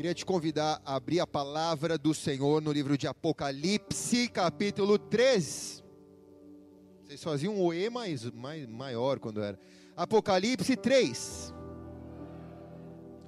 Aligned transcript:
Queria 0.00 0.14
te 0.14 0.24
convidar 0.24 0.80
a 0.82 0.94
abrir 0.94 1.20
a 1.20 1.26
palavra 1.26 1.98
do 1.98 2.14
Senhor 2.14 2.62
no 2.62 2.72
livro 2.72 2.96
de 2.96 3.06
Apocalipse, 3.06 4.28
capítulo 4.28 4.98
3. 4.98 5.84
Vocês 7.04 7.22
faziam 7.22 7.54
um 7.54 7.60
oe 7.60 7.90
mais, 7.90 8.24
mais, 8.30 8.66
maior 8.66 9.18
quando 9.18 9.42
era. 9.42 9.60
Apocalipse 9.94 10.74
3. 10.74 11.52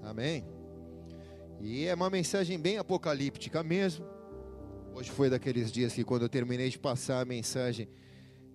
Amém. 0.02 0.46
E 1.60 1.84
é 1.84 1.94
uma 1.94 2.08
mensagem 2.08 2.58
bem 2.58 2.78
apocalíptica 2.78 3.62
mesmo. 3.62 4.06
Hoje 4.94 5.10
foi 5.10 5.28
daqueles 5.28 5.70
dias 5.70 5.92
que 5.92 6.02
quando 6.02 6.22
eu 6.22 6.28
terminei 6.30 6.70
de 6.70 6.78
passar 6.78 7.20
a 7.20 7.26
mensagem 7.26 7.86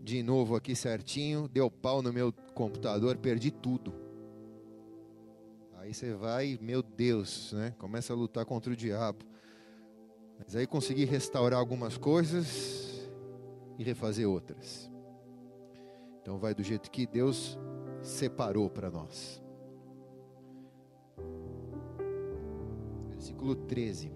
de 0.01 0.23
novo 0.23 0.55
aqui 0.55 0.75
certinho, 0.75 1.47
deu 1.47 1.69
pau 1.69 2.01
no 2.01 2.11
meu 2.11 2.33
computador, 2.55 3.15
perdi 3.17 3.51
tudo. 3.51 4.06
Aí 5.87 5.93
você 5.93 6.13
vai, 6.13 6.59
meu 6.61 6.83
Deus, 6.83 7.53
né? 7.53 7.73
Começa 7.77 8.11
a 8.11 8.15
lutar 8.15 8.43
contra 8.43 8.73
o 8.73 8.75
diabo. 8.75 9.23
Mas 10.37 10.53
aí 10.53 10.67
consegui 10.67 11.05
restaurar 11.05 11.57
algumas 11.57 11.97
coisas 11.97 13.09
e 13.79 13.85
refazer 13.85 14.27
outras. 14.27 14.91
Então 16.21 16.37
vai 16.39 16.53
do 16.53 16.61
jeito 16.61 16.91
que 16.91 17.07
Deus 17.07 17.57
separou 18.01 18.69
para 18.69 18.91
nós. 18.91 19.41
Versículo 23.11 23.55
13. 23.55 24.11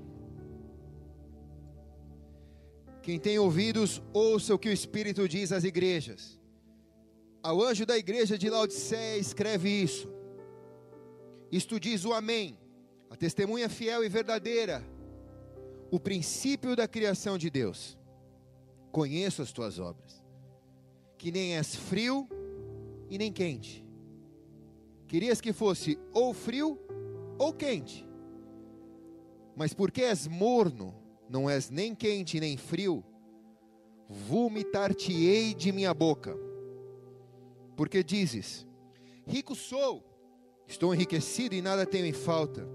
Quem 3.02 3.18
tem 3.18 3.40
ouvidos, 3.40 4.04
ouça 4.12 4.54
o 4.54 4.60
que 4.60 4.68
o 4.68 4.74
Espírito 4.74 5.26
diz 5.26 5.54
às 5.54 5.64
igrejas. 5.64 6.38
Ao 7.42 7.64
anjo 7.64 7.86
da 7.86 7.98
igreja 7.98 8.38
de 8.38 8.50
Laodiceia 8.50 9.18
escreve 9.18 9.70
isso. 9.70 10.20
Isto 11.52 11.80
diz 11.80 12.06
o 12.06 12.14
Amém, 12.14 12.58
a 13.10 13.16
testemunha 13.18 13.68
fiel 13.68 14.04
e 14.06 14.10
verdadeira, 14.10 14.82
o 15.92 16.00
princípio 16.00 16.76
da 16.76 16.88
criação 16.88 17.38
de 17.38 17.50
Deus. 17.50 17.98
Conheço 18.90 19.42
as 19.42 19.52
tuas 19.52 19.78
obras, 19.78 20.24
que 21.18 21.32
nem 21.32 21.58
és 21.58 21.76
frio 21.76 22.28
e 23.10 23.18
nem 23.18 23.34
quente. 23.34 23.86
Querias 25.08 25.42
que 25.42 25.52
fosse 25.52 26.00
ou 26.14 26.34
frio 26.34 26.80
ou 27.38 27.54
quente. 27.54 28.08
Mas 29.54 29.74
porque 29.74 30.04
és 30.04 30.28
morno, 30.28 30.96
não 31.30 31.50
és 31.50 31.70
nem 31.70 31.94
quente 31.94 32.40
nem 32.40 32.56
frio, 32.56 33.04
vomitar-te-ei 34.08 35.54
de 35.54 35.74
minha 35.74 35.94
boca. 35.94 36.34
Porque 37.76 38.02
dizes: 38.02 38.66
Rico 39.26 39.54
sou 39.54 40.11
Estou 40.72 40.96
enriquecido 40.96 41.54
e 41.54 41.62
nada 41.62 41.86
tenho 41.86 42.06
em 42.06 42.14
falta. 42.14 42.66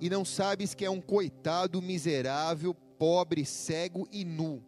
E 0.00 0.08
não 0.08 0.24
sabes 0.24 0.74
que 0.74 0.84
é 0.84 0.90
um 0.90 1.00
coitado 1.00 1.82
miserável, 1.82 2.72
pobre, 2.72 3.44
cego 3.44 4.06
e 4.12 4.24
nu. 4.24 4.62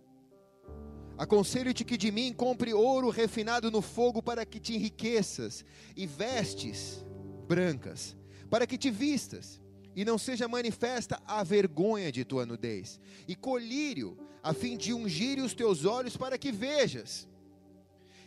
Aconselho-te 1.16 1.84
que 1.84 1.96
de 1.96 2.10
mim 2.10 2.32
compre 2.32 2.74
ouro 2.74 3.10
refinado 3.10 3.70
no 3.70 3.80
fogo 3.80 4.20
para 4.20 4.44
que 4.44 4.58
te 4.58 4.74
enriqueças, 4.74 5.64
e 5.96 6.04
vestes 6.04 7.06
brancas, 7.46 8.16
para 8.50 8.66
que 8.66 8.76
te 8.76 8.90
vistas, 8.90 9.62
e 9.94 10.04
não 10.04 10.18
seja 10.18 10.48
manifesta 10.48 11.22
a 11.24 11.44
vergonha 11.44 12.10
de 12.10 12.24
tua 12.24 12.44
nudez, 12.44 12.98
e 13.28 13.36
colírio, 13.36 14.18
a 14.42 14.52
fim 14.52 14.76
de 14.76 14.92
ungir 14.92 15.38
os 15.38 15.54
teus 15.54 15.84
olhos 15.84 16.16
para 16.16 16.36
que 16.36 16.50
vejas. 16.50 17.28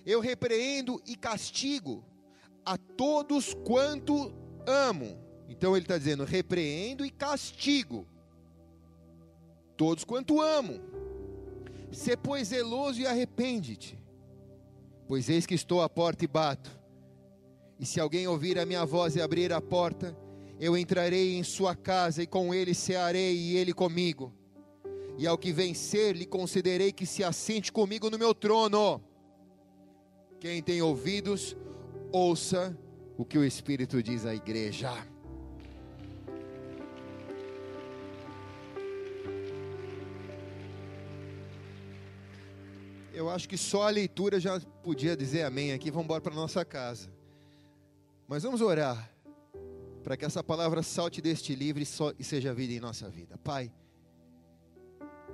Eu 0.05 0.21
repreendo 0.21 1.02
e 1.05 1.17
castigo 1.17 2.05
a 2.66 2.78
todos 2.78 3.54
quanto 3.54 4.34
amo. 4.66 5.17
Então 5.48 5.76
ele 5.76 5.86
está 5.86 5.98
dizendo: 5.98 6.23
repreendo 6.23 7.06
e 7.06 7.09
castigo. 7.09 8.08
Todos 9.76 10.04
quanto 10.04 10.42
amo. 10.42 10.80
Se 11.92 12.16
pois 12.16 12.50
zeloso 12.50 13.02
e 13.02 13.08
arrepende-te. 13.08 14.00
Pois 15.08 15.30
eis 15.30 15.45
que 15.45 15.55
estou 15.55 15.82
à 15.82 15.89
porta 15.89 16.23
e 16.23 16.27
bato. 16.27 16.80
E 17.80 17.86
se 17.86 18.00
alguém 18.00 18.27
ouvir 18.27 18.60
a 18.60 18.66
minha 18.66 18.86
voz 18.86 19.16
e 19.16 19.21
abrir 19.21 19.52
a 19.52 19.60
porta, 19.60 20.16
eu 20.60 20.77
entrarei 20.77 21.36
em 21.36 21.44
sua 21.44 21.76
casa 21.76 22.21
e 22.21 22.27
com 22.27 22.54
ele 22.54 22.76
cearei 22.76 23.36
e 23.36 23.58
ele 23.58 23.73
comigo. 23.73 24.32
E 25.17 25.26
ao 25.26 25.38
que 25.38 25.52
vencer, 25.52 26.16
lhe 26.16 26.26
concederei 26.26 26.92
que 26.92 27.05
se 27.05 27.23
assente 27.23 27.71
comigo 27.71 28.10
no 28.10 28.20
meu 28.20 28.33
trono. 28.33 29.02
Quem 30.39 30.61
tem 30.61 30.82
ouvidos, 30.82 31.58
o 32.11 33.26
que 33.26 33.38
o 33.38 33.44
Espírito 33.44 34.02
diz 34.02 34.26
à 34.26 34.36
igreja. 34.36 34.92
Eu 43.14 43.30
acho 43.30 43.48
que 43.48 43.58
só 43.58 43.88
a 43.88 43.89
leitura 43.89 44.39
já 44.39 44.60
podia 44.82 45.16
dizer 45.16 45.44
amém 45.44 45.73
aqui. 45.73 45.92
Vamos 45.92 46.05
embora 46.05 46.21
para 46.21 46.33
nossa 46.33 46.66
casa. 46.66 47.10
Mas 48.27 48.44
vamos 48.44 48.61
orar 48.61 49.10
para 50.04 50.17
que 50.17 50.26
essa 50.26 50.44
palavra 50.44 50.82
salte 50.82 51.21
deste 51.21 51.54
livro 51.54 51.82
e 52.17 52.23
seja 52.23 52.54
vida 52.54 52.73
em 52.73 52.80
nossa 52.80 53.10
vida. 53.10 53.38
Pai, 53.38 53.71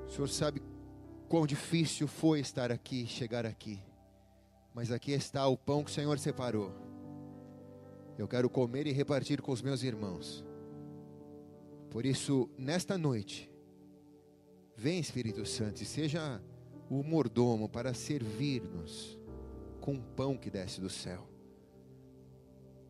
o 0.05 0.11
Senhor 0.11 0.27
sabe 0.27 0.61
quão 1.29 1.47
difícil 1.47 2.07
foi 2.07 2.39
estar 2.39 2.71
aqui, 2.71 3.07
chegar 3.07 3.45
aqui. 3.45 3.79
Mas 4.77 4.91
aqui 4.91 5.11
está 5.11 5.47
o 5.47 5.57
pão 5.57 5.83
que 5.83 5.89
o 5.89 5.93
Senhor 5.93 6.19
separou. 6.19 6.71
Eu 8.15 8.27
quero 8.27 8.47
comer 8.47 8.85
e 8.85 8.91
repartir 8.91 9.41
com 9.41 9.51
os 9.51 9.59
meus 9.59 9.81
irmãos. 9.81 10.45
Por 11.89 12.05
isso, 12.05 12.47
nesta 12.55 12.95
noite, 12.95 13.51
vem 14.75 14.99
Espírito 14.99 15.43
Santo 15.47 15.81
e 15.81 15.85
seja 15.85 16.39
o 16.91 17.01
mordomo 17.01 17.67
para 17.67 17.91
servir-nos 17.95 19.17
com 19.81 19.95
o 19.95 20.03
pão 20.15 20.37
que 20.37 20.51
desce 20.51 20.79
do 20.79 20.91
céu, 20.91 21.27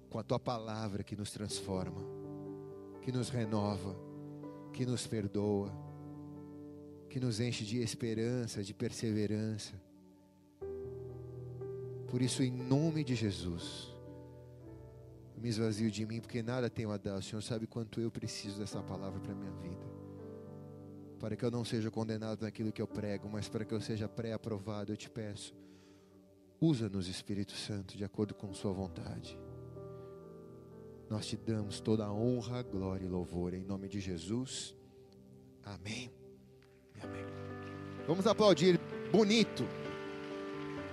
com 0.09 0.19
a 0.19 0.23
tua 0.23 0.41
palavra 0.41 1.05
que 1.05 1.15
nos 1.15 1.31
transforma, 1.31 2.01
que 3.01 3.13
nos 3.13 3.29
renova, 3.29 3.95
que 4.73 4.85
nos 4.85 5.07
perdoa, 5.07 5.71
que 7.09 7.17
nos 7.17 7.39
enche 7.39 7.63
de 7.63 7.77
esperança, 7.77 8.61
de 8.61 8.73
perseverança 8.73 9.86
por 12.07 12.21
isso, 12.21 12.41
em 12.41 12.51
nome 12.51 13.03
de 13.03 13.15
Jesus, 13.15 13.93
eu 15.35 15.41
me 15.41 15.49
esvazio 15.49 15.91
de 15.91 16.05
mim, 16.05 16.19
porque 16.19 16.41
nada 16.41 16.69
tenho 16.69 16.89
a 16.91 16.97
dar. 16.97 17.17
O 17.17 17.21
Senhor 17.21 17.41
sabe 17.41 17.67
quanto 17.67 18.01
eu 18.01 18.09
preciso 18.09 18.59
dessa 18.59 18.81
palavra 18.81 19.19
para 19.19 19.33
a 19.33 19.35
minha 19.35 19.51
vida. 19.51 19.85
Para 21.19 21.35
que 21.35 21.45
eu 21.45 21.51
não 21.51 21.63
seja 21.63 21.91
condenado 21.91 22.41
naquilo 22.41 22.71
que 22.71 22.81
eu 22.81 22.87
prego, 22.87 23.29
mas 23.29 23.47
para 23.47 23.65
que 23.65 23.73
eu 23.73 23.81
seja 23.81 24.07
pré-aprovado, 24.07 24.91
eu 24.91 24.97
te 24.97 25.09
peço. 25.09 25.53
Usa-nos, 26.59 27.07
Espírito 27.07 27.53
Santo, 27.53 27.95
de 27.95 28.03
acordo 28.03 28.33
com 28.33 28.53
Sua 28.53 28.71
vontade. 28.71 29.37
Nós 31.09 31.27
te 31.27 31.37
damos 31.37 31.79
toda 31.79 32.05
a 32.05 32.11
honra, 32.11 32.63
glória 32.63 33.05
e 33.05 33.09
louvor, 33.09 33.53
em 33.53 33.63
nome 33.63 33.87
de 33.87 33.99
Jesus. 33.99 34.75
Amém. 35.63 36.11
Amém. 37.01 37.25
Vamos 38.07 38.25
aplaudir 38.25 38.79
bonito 39.11 39.63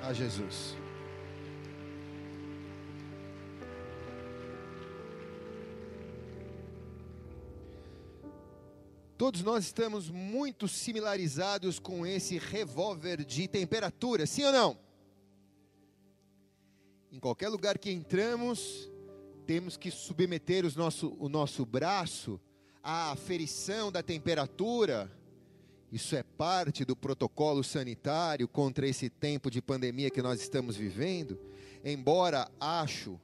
a 0.03 0.13
Jesus. 0.13 0.84
Todos 9.25 9.43
nós 9.43 9.65
estamos 9.65 10.11
muito 10.11 10.69
similarizados 10.69 11.79
com 11.79 12.07
esse 12.07 12.37
revólver 12.37 13.25
de 13.25 13.49
temperatura, 13.49 14.27
sim 14.27 14.45
ou 14.45 14.53
não? 14.53 14.79
Em 17.11 17.19
qualquer 17.19 17.49
lugar 17.49 17.79
que 17.79 17.91
entramos, 17.91 18.91
temos 19.47 19.79
que 19.79 19.91
submeter 19.91 20.67
os 20.67 20.77
nosso, 20.77 21.17
o 21.19 21.31
nosso 21.31 21.65
braço 21.65 22.39
à 22.83 23.13
aferição 23.13 23.91
da 23.91 24.03
temperatura. 24.03 25.11
Isso 25.91 26.15
é 26.15 26.23
parte 26.23 26.85
do 26.85 26.95
protocolo 26.95 27.65
sanitário 27.65 28.47
contra 28.47 28.87
esse 28.87 29.09
tempo 29.09 29.51
de 29.51 29.63
pandemia 29.63 30.11
que 30.11 30.21
nós 30.21 30.43
estamos 30.43 30.77
vivendo. 30.77 31.41
Embora 31.83 32.47
acho 32.61 33.19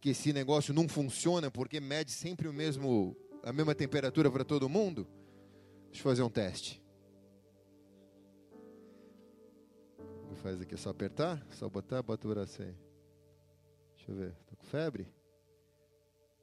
que 0.00 0.10
esse 0.10 0.32
negócio 0.32 0.74
não 0.74 0.88
funciona 0.88 1.52
porque 1.52 1.78
mede 1.78 2.10
sempre 2.10 2.48
o 2.48 2.52
mesmo 2.52 3.16
a 3.44 3.52
mesma 3.52 3.74
temperatura 3.74 4.30
para 4.30 4.44
todo 4.44 4.68
mundo? 4.68 5.06
Deixa 5.86 6.00
eu 6.00 6.02
fazer 6.02 6.22
um 6.22 6.30
teste. 6.30 6.82
Faz 10.44 10.60
aqui? 10.60 10.74
É 10.74 10.76
só 10.76 10.90
apertar? 10.90 11.42
Só 11.52 11.70
botar? 11.70 12.02
Bota 12.02 12.28
o 12.28 12.30
braço 12.30 12.60
aí. 12.60 12.74
Deixa 13.96 14.12
eu 14.12 14.14
ver. 14.14 14.36
Estou 14.42 14.58
com 14.58 14.66
febre? 14.66 15.08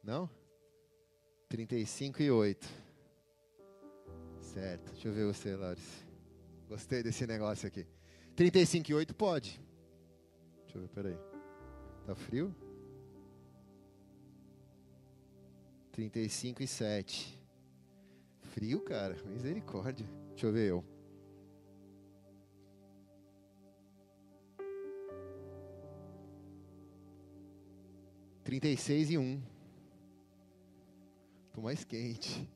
Não? 0.04 0.28
35 1.48 2.24
e 2.24 2.32
8. 2.32 2.68
Certo. 4.40 4.92
Deixa 4.94 5.08
eu 5.08 5.14
ver 5.14 5.26
você, 5.26 5.56
Laris. 5.56 6.04
Gostei 6.68 7.04
desse 7.04 7.28
negócio 7.28 7.68
aqui. 7.68 7.86
35 8.36 8.90
e 8.90 8.94
8 8.96 9.14
pode. 9.14 9.62
Deixa 10.64 10.80
eu 10.80 10.82
ver, 10.82 10.88
peraí. 10.88 11.18
Tá 12.08 12.16
frio? 12.16 12.56
35 15.92 16.64
e 16.64 16.68
7. 16.68 17.40
frio, 18.42 18.82
cara. 18.82 19.16
Misericórdia. 19.26 20.06
Deixa 20.30 20.48
eu 20.48 20.52
ver 20.52 20.70
eu. 20.70 20.86
Trinta 28.44 28.68
e 28.68 28.76
seis 28.76 29.10
e 29.10 29.18
um. 29.18 29.42
Tô 31.54 31.62
mais 31.62 31.84
quente. 31.84 32.50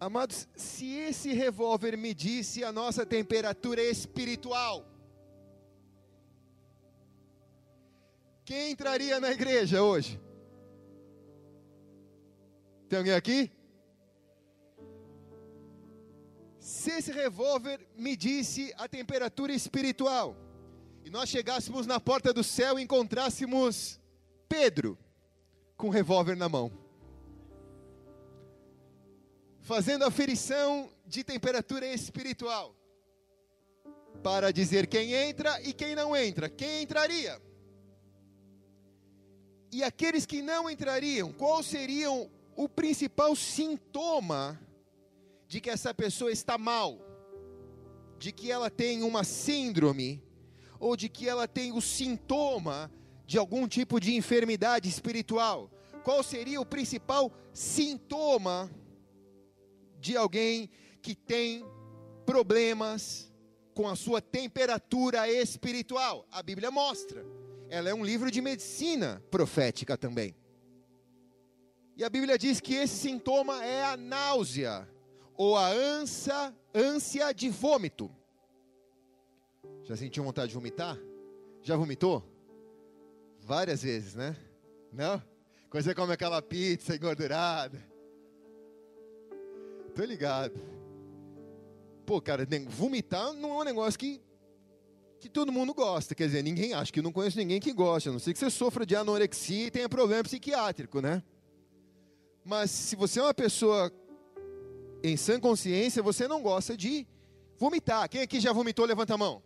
Amados, 0.00 0.48
se 0.56 0.86
esse 0.94 1.32
revólver 1.32 1.96
medisse 1.96 2.64
a 2.64 2.72
nossa 2.72 3.04
temperatura 3.04 3.82
espiritual, 3.82 4.86
quem 8.50 8.72
entraria 8.72 9.20
na 9.20 9.30
igreja 9.30 9.80
hoje? 9.80 10.20
Tem 12.88 12.98
alguém 12.98 13.14
aqui? 13.14 13.48
Se 16.58 16.90
esse 16.90 17.12
revólver 17.12 17.78
medisse 17.96 18.74
a 18.76 18.88
temperatura 18.88 19.52
espiritual, 19.52 20.36
e 21.04 21.10
nós 21.10 21.28
chegássemos 21.28 21.86
na 21.86 22.00
porta 22.00 22.32
do 22.32 22.42
céu 22.42 22.76
e 22.76 22.82
encontrássemos 22.82 24.00
Pedro 24.48 24.98
com 25.76 25.86
um 25.86 25.90
revólver 25.90 26.34
na 26.34 26.48
mão, 26.48 26.72
fazendo 29.60 30.04
aferição 30.04 30.90
de 31.06 31.22
temperatura 31.22 31.86
espiritual, 31.86 32.74
para 34.24 34.52
dizer 34.52 34.88
quem 34.88 35.12
entra 35.12 35.62
e 35.62 35.72
quem 35.72 35.94
não 35.94 36.16
entra, 36.16 36.48
quem 36.50 36.82
entraria? 36.82 37.40
E 39.72 39.84
aqueles 39.84 40.26
que 40.26 40.42
não 40.42 40.68
entrariam, 40.68 41.32
qual 41.32 41.62
seriam 41.62 42.30
o 42.56 42.68
principal 42.68 43.36
sintoma 43.36 44.60
de 45.46 45.60
que 45.60 45.70
essa 45.70 45.94
pessoa 45.94 46.32
está 46.32 46.58
mal, 46.58 46.98
de 48.18 48.32
que 48.32 48.50
ela 48.50 48.68
tem 48.68 49.02
uma 49.02 49.24
síndrome, 49.24 50.22
ou 50.78 50.96
de 50.96 51.08
que 51.08 51.28
ela 51.28 51.46
tem 51.46 51.72
o 51.72 51.80
sintoma 51.80 52.90
de 53.26 53.38
algum 53.38 53.68
tipo 53.68 54.00
de 54.00 54.16
enfermidade 54.16 54.88
espiritual? 54.88 55.70
Qual 56.02 56.22
seria 56.22 56.60
o 56.60 56.66
principal 56.66 57.30
sintoma 57.52 58.70
de 60.00 60.16
alguém 60.16 60.70
que 61.02 61.14
tem 61.14 61.64
problemas 62.24 63.30
com 63.74 63.86
a 63.86 63.94
sua 63.94 64.20
temperatura 64.20 65.30
espiritual? 65.30 66.26
A 66.32 66.42
Bíblia 66.42 66.70
mostra. 66.70 67.24
Ela 67.70 67.88
é 67.88 67.94
um 67.94 68.04
livro 68.04 68.30
de 68.30 68.40
medicina 68.40 69.22
profética 69.30 69.96
também. 69.96 70.34
E 71.96 72.02
a 72.02 72.10
Bíblia 72.10 72.36
diz 72.36 72.60
que 72.60 72.74
esse 72.74 72.96
sintoma 72.96 73.64
é 73.64 73.84
a 73.84 73.96
náusea 73.96 74.88
ou 75.36 75.56
a 75.56 75.68
ânsia, 75.68 76.54
ânsia 76.74 77.32
de 77.32 77.48
vômito. 77.48 78.10
Já 79.84 79.96
sentiu 79.96 80.24
vontade 80.24 80.48
de 80.48 80.54
vomitar? 80.54 80.98
Já 81.62 81.76
vomitou? 81.76 82.24
Várias 83.40 83.82
vezes, 83.82 84.14
né? 84.14 84.36
Não? 84.92 85.22
Quando 85.70 85.84
você 85.84 85.94
come 85.94 86.12
aquela 86.12 86.42
pizza 86.42 86.96
engordurada. 86.96 87.78
Tô 89.94 90.04
ligado. 90.04 90.60
Pô, 92.04 92.20
cara, 92.20 92.46
vomitar 92.68 93.32
não 93.34 93.50
é 93.50 93.62
um 93.62 93.64
negócio 93.64 93.98
que, 93.98 94.20
que 95.20 95.28
todo 95.28 95.52
mundo 95.52 95.74
gosta. 95.74 96.14
Quer 96.14 96.26
dizer, 96.26 96.42
ninguém 96.42 96.72
acha 96.72 96.90
que 96.90 97.02
não 97.02 97.12
conheço 97.12 97.36
ninguém 97.36 97.60
que 97.60 97.72
gosta. 97.72 98.08
A 98.08 98.12
não 98.12 98.18
sei 98.18 98.32
que 98.32 98.38
você 98.38 98.50
sofra 98.50 98.86
de 98.86 98.96
anorexia 98.96 99.66
e 99.66 99.70
tenha 99.70 99.88
problema 99.88 100.24
psiquiátrico, 100.24 101.00
né? 101.00 101.22
Mas 102.44 102.70
se 102.70 102.96
você 102.96 103.20
é 103.20 103.22
uma 103.22 103.34
pessoa 103.34 103.92
em 105.02 105.16
sã 105.16 105.38
consciência, 105.38 106.02
você 106.02 106.26
não 106.26 106.42
gosta 106.42 106.76
de 106.76 107.06
vomitar. 107.58 108.08
Quem 108.08 108.22
aqui 108.22 108.40
já 108.40 108.52
vomitou, 108.52 108.86
levanta 108.86 109.14
a 109.14 109.18
mão. 109.18 109.42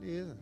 Beleza. 0.00 0.38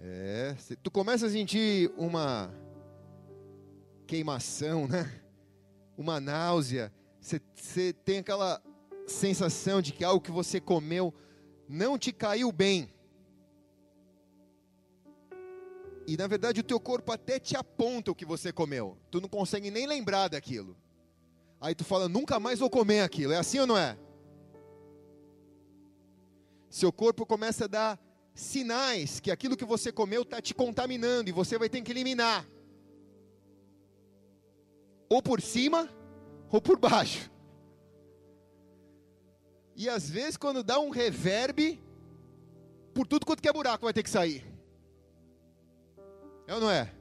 É, 0.00 0.54
tu 0.82 0.90
começa 0.90 1.26
a 1.26 1.30
sentir 1.30 1.90
uma 1.96 2.54
queimação, 4.06 4.86
né? 4.86 5.10
Uma 5.96 6.20
náusea. 6.20 6.92
Você 7.20 7.92
tem 7.92 8.18
aquela 8.18 8.62
sensação 9.10 9.80
de 9.80 9.92
que 9.92 10.04
algo 10.04 10.20
que 10.20 10.30
você 10.30 10.60
comeu 10.60 11.12
não 11.68 11.98
te 11.98 12.12
caiu 12.12 12.50
bem. 12.52 12.92
E 16.06 16.16
na 16.16 16.26
verdade 16.26 16.60
o 16.60 16.64
teu 16.64 16.80
corpo 16.80 17.12
até 17.12 17.38
te 17.38 17.56
aponta 17.56 18.10
o 18.10 18.14
que 18.14 18.24
você 18.24 18.52
comeu. 18.52 18.96
Tu 19.10 19.20
não 19.20 19.28
consegue 19.28 19.70
nem 19.70 19.86
lembrar 19.86 20.28
daquilo. 20.28 20.76
Aí 21.60 21.74
tu 21.74 21.84
fala, 21.84 22.08
nunca 22.08 22.40
mais 22.40 22.58
vou 22.58 22.70
comer 22.70 23.00
aquilo. 23.00 23.32
É 23.32 23.36
assim 23.36 23.58
ou 23.58 23.66
não 23.66 23.76
é? 23.76 23.98
Seu 26.70 26.92
corpo 26.92 27.26
começa 27.26 27.64
a 27.64 27.68
dar 27.68 28.00
sinais 28.34 29.20
que 29.20 29.30
aquilo 29.30 29.56
que 29.56 29.64
você 29.64 29.90
comeu 29.90 30.22
está 30.22 30.40
te 30.40 30.54
contaminando 30.54 31.28
e 31.28 31.32
você 31.32 31.58
vai 31.58 31.68
ter 31.68 31.82
que 31.82 31.90
eliminar 31.90 32.46
ou 35.08 35.22
por 35.22 35.40
cima 35.40 35.88
ou 36.50 36.60
por 36.60 36.78
baixo. 36.78 37.30
E 39.78 39.88
às 39.88 40.10
vezes, 40.10 40.36
quando 40.36 40.64
dá 40.64 40.80
um 40.80 40.90
reverb, 40.90 41.80
por 42.92 43.06
tudo 43.06 43.24
quanto 43.24 43.40
que 43.40 43.48
é 43.48 43.52
buraco 43.52 43.84
vai 43.84 43.92
ter 43.92 44.02
que 44.02 44.10
sair. 44.10 44.44
É 46.48 46.54
ou 46.54 46.60
não 46.60 46.68
é? 46.68 46.92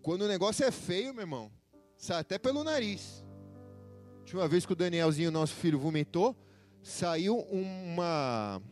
Quando 0.00 0.22
o 0.22 0.28
negócio 0.28 0.64
é 0.64 0.70
feio, 0.70 1.12
meu 1.12 1.22
irmão, 1.22 1.50
sai 1.96 2.20
até 2.20 2.38
pelo 2.38 2.62
nariz. 2.62 3.24
Última 4.20 4.46
vez 4.46 4.64
que 4.64 4.72
o 4.72 4.76
Danielzinho, 4.76 5.32
nosso 5.32 5.52
filho, 5.52 5.80
vomitou, 5.80 6.36
saiu 6.80 7.38
uma 7.50 8.62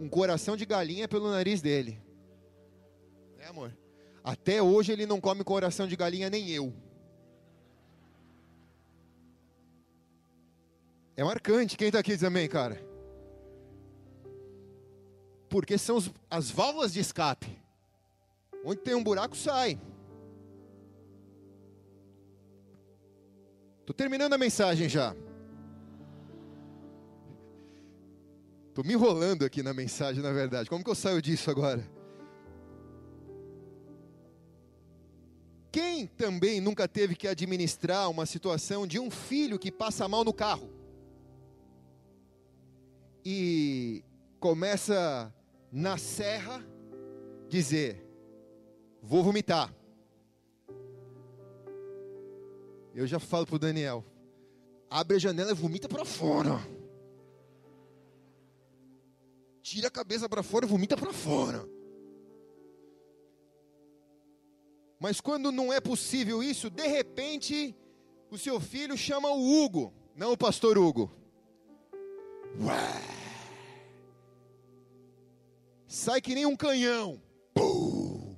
um 0.00 0.08
coração 0.08 0.56
de 0.56 0.66
galinha 0.66 1.06
pelo 1.06 1.30
nariz 1.30 1.62
dele. 1.62 2.02
É, 3.38 3.46
amor? 3.46 3.78
Até 4.24 4.60
hoje 4.60 4.90
ele 4.90 5.06
não 5.06 5.20
come 5.20 5.44
coração 5.44 5.86
de 5.86 5.94
galinha, 5.94 6.28
nem 6.28 6.50
eu. 6.50 6.74
É 11.20 11.24
marcante. 11.24 11.76
Quem 11.76 11.88
está 11.88 11.98
aqui 11.98 12.16
também, 12.16 12.48
cara? 12.48 12.82
Porque 15.50 15.76
são 15.76 16.02
as 16.30 16.50
válvulas 16.50 16.94
de 16.94 17.00
escape. 17.00 17.60
Onde 18.64 18.80
tem 18.80 18.94
um 18.94 19.04
buraco, 19.04 19.36
sai. 19.36 19.78
Estou 23.80 23.92
terminando 23.94 24.32
a 24.32 24.38
mensagem 24.38 24.88
já. 24.88 25.14
Estou 28.68 28.82
me 28.82 28.94
enrolando 28.94 29.44
aqui 29.44 29.62
na 29.62 29.74
mensagem, 29.74 30.22
na 30.22 30.32
verdade. 30.32 30.70
Como 30.70 30.82
que 30.82 30.88
eu 30.88 30.94
saio 30.94 31.20
disso 31.20 31.50
agora? 31.50 31.86
Quem 35.70 36.06
também 36.06 36.62
nunca 36.62 36.88
teve 36.88 37.14
que 37.14 37.28
administrar 37.28 38.08
uma 38.08 38.24
situação 38.24 38.86
de 38.86 38.98
um 38.98 39.10
filho 39.10 39.58
que 39.58 39.70
passa 39.70 40.08
mal 40.08 40.24
no 40.24 40.32
carro? 40.32 40.79
E 43.24 44.02
começa 44.38 45.34
na 45.70 45.96
serra 45.98 46.64
dizer: 47.48 48.04
Vou 49.02 49.22
vomitar. 49.22 49.74
Eu 52.94 53.06
já 53.06 53.18
falo 53.18 53.46
para 53.46 53.56
o 53.56 53.58
Daniel: 53.58 54.04
Abre 54.88 55.16
a 55.16 55.20
janela 55.20 55.50
e 55.50 55.54
vomita 55.54 55.88
para 55.88 56.04
fora. 56.04 56.58
Tira 59.62 59.88
a 59.88 59.90
cabeça 59.90 60.28
para 60.28 60.42
fora 60.42 60.64
e 60.64 60.68
vomita 60.68 60.96
para 60.96 61.12
fora. 61.12 61.64
Mas 64.98 65.20
quando 65.20 65.50
não 65.50 65.72
é 65.72 65.80
possível 65.80 66.42
isso, 66.42 66.68
de 66.68 66.86
repente, 66.86 67.74
o 68.30 68.36
seu 68.36 68.60
filho 68.60 68.98
chama 68.98 69.30
o 69.30 69.64
Hugo, 69.64 69.94
não 70.14 70.32
o 70.32 70.36
pastor 70.36 70.76
Hugo. 70.76 71.10
Ué. 72.58 73.02
Sai 75.86 76.20
que 76.20 76.34
nem 76.34 76.46
um 76.46 76.56
canhão. 76.56 77.20
Pum. 77.54 78.36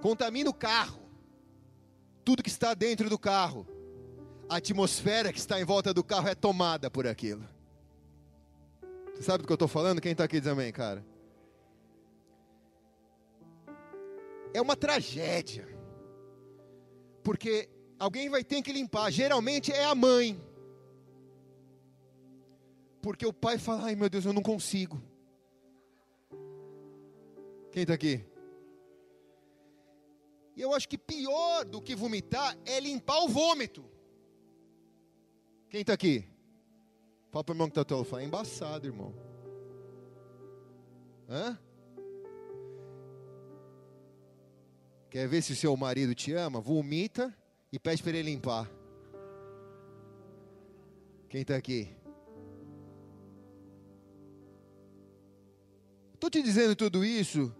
Contamina 0.00 0.50
o 0.50 0.54
carro. 0.54 1.02
Tudo 2.24 2.42
que 2.42 2.48
está 2.48 2.74
dentro 2.74 3.08
do 3.08 3.18
carro. 3.18 3.66
A 4.48 4.56
atmosfera 4.56 5.32
que 5.32 5.38
está 5.38 5.60
em 5.60 5.64
volta 5.64 5.92
do 5.92 6.04
carro 6.04 6.28
é 6.28 6.34
tomada 6.34 6.90
por 6.90 7.06
aquilo. 7.06 7.44
Você 9.14 9.22
sabe 9.22 9.42
do 9.42 9.46
que 9.46 9.52
eu 9.52 9.56
estou 9.56 9.68
falando? 9.68 10.00
Quem 10.00 10.12
está 10.12 10.24
aqui 10.24 10.38
diz 10.38 10.48
amém, 10.48 10.72
cara? 10.72 11.04
é 14.56 14.60
uma 14.60 14.74
tragédia. 14.74 15.68
Porque 17.22 17.68
alguém 17.98 18.28
vai 18.28 18.42
ter 18.42 18.62
que 18.62 18.72
limpar. 18.72 19.10
Geralmente 19.10 19.70
é 19.70 19.84
a 19.84 19.94
mãe. 19.94 20.40
Porque 23.06 23.24
o 23.24 23.32
pai 23.32 23.56
fala: 23.56 23.84
ai 23.84 23.94
meu 23.94 24.10
Deus, 24.10 24.24
eu 24.24 24.32
não 24.32 24.42
consigo. 24.42 25.00
Quem 27.70 27.82
está 27.82 27.94
aqui? 27.94 28.26
E 30.56 30.60
eu 30.60 30.74
acho 30.74 30.88
que 30.88 30.98
pior 30.98 31.64
do 31.64 31.80
que 31.80 31.94
vomitar 31.94 32.58
é 32.64 32.80
limpar 32.80 33.22
o 33.22 33.28
vômito. 33.28 33.84
Quem 35.70 35.82
está 35.82 35.92
aqui? 35.92 36.28
Fala 37.30 37.44
para 37.44 37.52
o 37.52 37.54
irmão 37.54 37.68
que 37.68 37.78
está 37.78 37.84
todo 37.84 38.04
fala, 38.04 38.22
é 38.22 38.24
embaçado, 38.24 38.88
irmão. 38.88 39.14
Hã? 41.28 41.56
Quer 45.08 45.28
ver 45.28 45.42
se 45.42 45.52
o 45.52 45.56
seu 45.56 45.76
marido 45.76 46.12
te 46.12 46.32
ama? 46.32 46.60
Vomita 46.60 47.32
e 47.70 47.78
pede 47.78 48.02
para 48.02 48.18
ele 48.18 48.32
limpar. 48.32 48.68
Quem 51.28 51.42
está 51.42 51.54
aqui? 51.54 52.04
Estou 56.16 56.30
te 56.30 56.40
dizendo 56.40 56.74
tudo 56.74 57.04
isso 57.04 57.54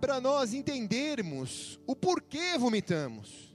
para 0.00 0.20
nós 0.20 0.54
entendermos 0.54 1.80
o 1.88 1.96
porquê 1.96 2.56
vomitamos. 2.56 3.52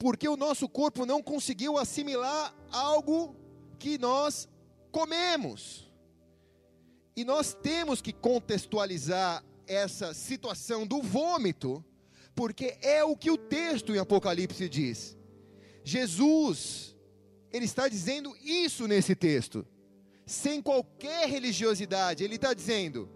Porque 0.00 0.28
o 0.28 0.36
nosso 0.36 0.68
corpo 0.68 1.06
não 1.06 1.22
conseguiu 1.22 1.78
assimilar 1.78 2.52
algo 2.72 3.36
que 3.78 3.98
nós 3.98 4.48
comemos. 4.90 5.92
E 7.14 7.24
nós 7.24 7.54
temos 7.54 8.02
que 8.02 8.12
contextualizar 8.12 9.44
essa 9.64 10.12
situação 10.12 10.84
do 10.84 11.00
vômito, 11.00 11.84
porque 12.34 12.76
é 12.82 13.04
o 13.04 13.16
que 13.16 13.30
o 13.30 13.38
texto 13.38 13.94
em 13.94 13.98
Apocalipse 14.00 14.68
diz. 14.68 15.16
Jesus, 15.84 16.96
ele 17.52 17.64
está 17.64 17.86
dizendo 17.86 18.36
isso 18.42 18.88
nesse 18.88 19.14
texto, 19.14 19.64
sem 20.26 20.62
qualquer 20.62 21.28
religiosidade, 21.28 22.22
ele 22.22 22.36
está 22.36 22.54
dizendo: 22.54 23.08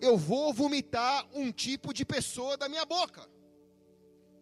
eu 0.00 0.16
vou 0.16 0.52
vomitar 0.52 1.26
um 1.32 1.50
tipo 1.50 1.92
de 1.92 2.04
pessoa 2.04 2.56
da 2.56 2.68
minha 2.68 2.84
boca. 2.84 3.28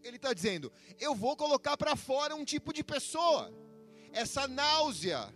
Ele 0.02 0.16
está 0.16 0.32
dizendo, 0.32 0.70
eu 1.00 1.14
vou 1.14 1.36
colocar 1.36 1.76
para 1.76 1.96
fora 1.96 2.34
um 2.34 2.44
tipo 2.44 2.72
de 2.72 2.84
pessoa. 2.84 3.52
Essa 4.12 4.46
náusea, 4.46 5.34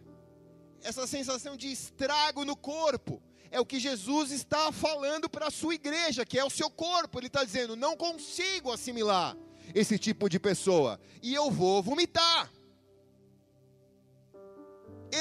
essa 0.82 1.06
sensação 1.06 1.56
de 1.56 1.72
estrago 1.72 2.44
no 2.44 2.54
corpo, 2.54 3.22
é 3.50 3.58
o 3.58 3.64
que 3.64 3.80
Jesus 3.80 4.30
está 4.30 4.70
falando 4.70 5.28
para 5.28 5.46
a 5.46 5.50
sua 5.50 5.74
igreja, 5.74 6.26
que 6.26 6.38
é 6.38 6.44
o 6.44 6.50
seu 6.50 6.70
corpo. 6.70 7.18
Ele 7.18 7.28
está 7.28 7.44
dizendo: 7.44 7.76
não 7.76 7.96
consigo 7.96 8.70
assimilar 8.70 9.36
esse 9.74 9.98
tipo 9.98 10.28
de 10.28 10.38
pessoa, 10.38 11.00
e 11.22 11.34
eu 11.34 11.50
vou 11.50 11.82
vomitar. 11.82 12.50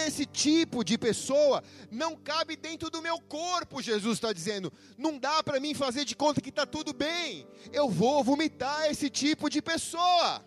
Esse 0.08 0.26
tipo 0.26 0.84
de 0.84 0.98
pessoa 0.98 1.62
não 1.92 2.16
cabe 2.16 2.56
dentro 2.56 2.90
do 2.90 3.02
meu 3.02 3.20
corpo, 3.20 3.82
Jesus 3.82 4.14
está 4.18 4.32
dizendo. 4.32 4.72
Não 4.98 5.20
dá 5.20 5.44
para 5.44 5.60
mim 5.60 5.74
fazer 5.74 6.06
de 6.06 6.16
conta 6.16 6.40
que 6.40 6.50
está 6.50 6.66
tudo 6.66 6.94
bem. 6.94 7.46
Eu 7.74 7.90
vou 7.90 8.24
vomitar 8.24 8.90
esse 8.90 9.10
tipo 9.10 9.50
de 9.50 9.62
pessoa. 9.62 10.46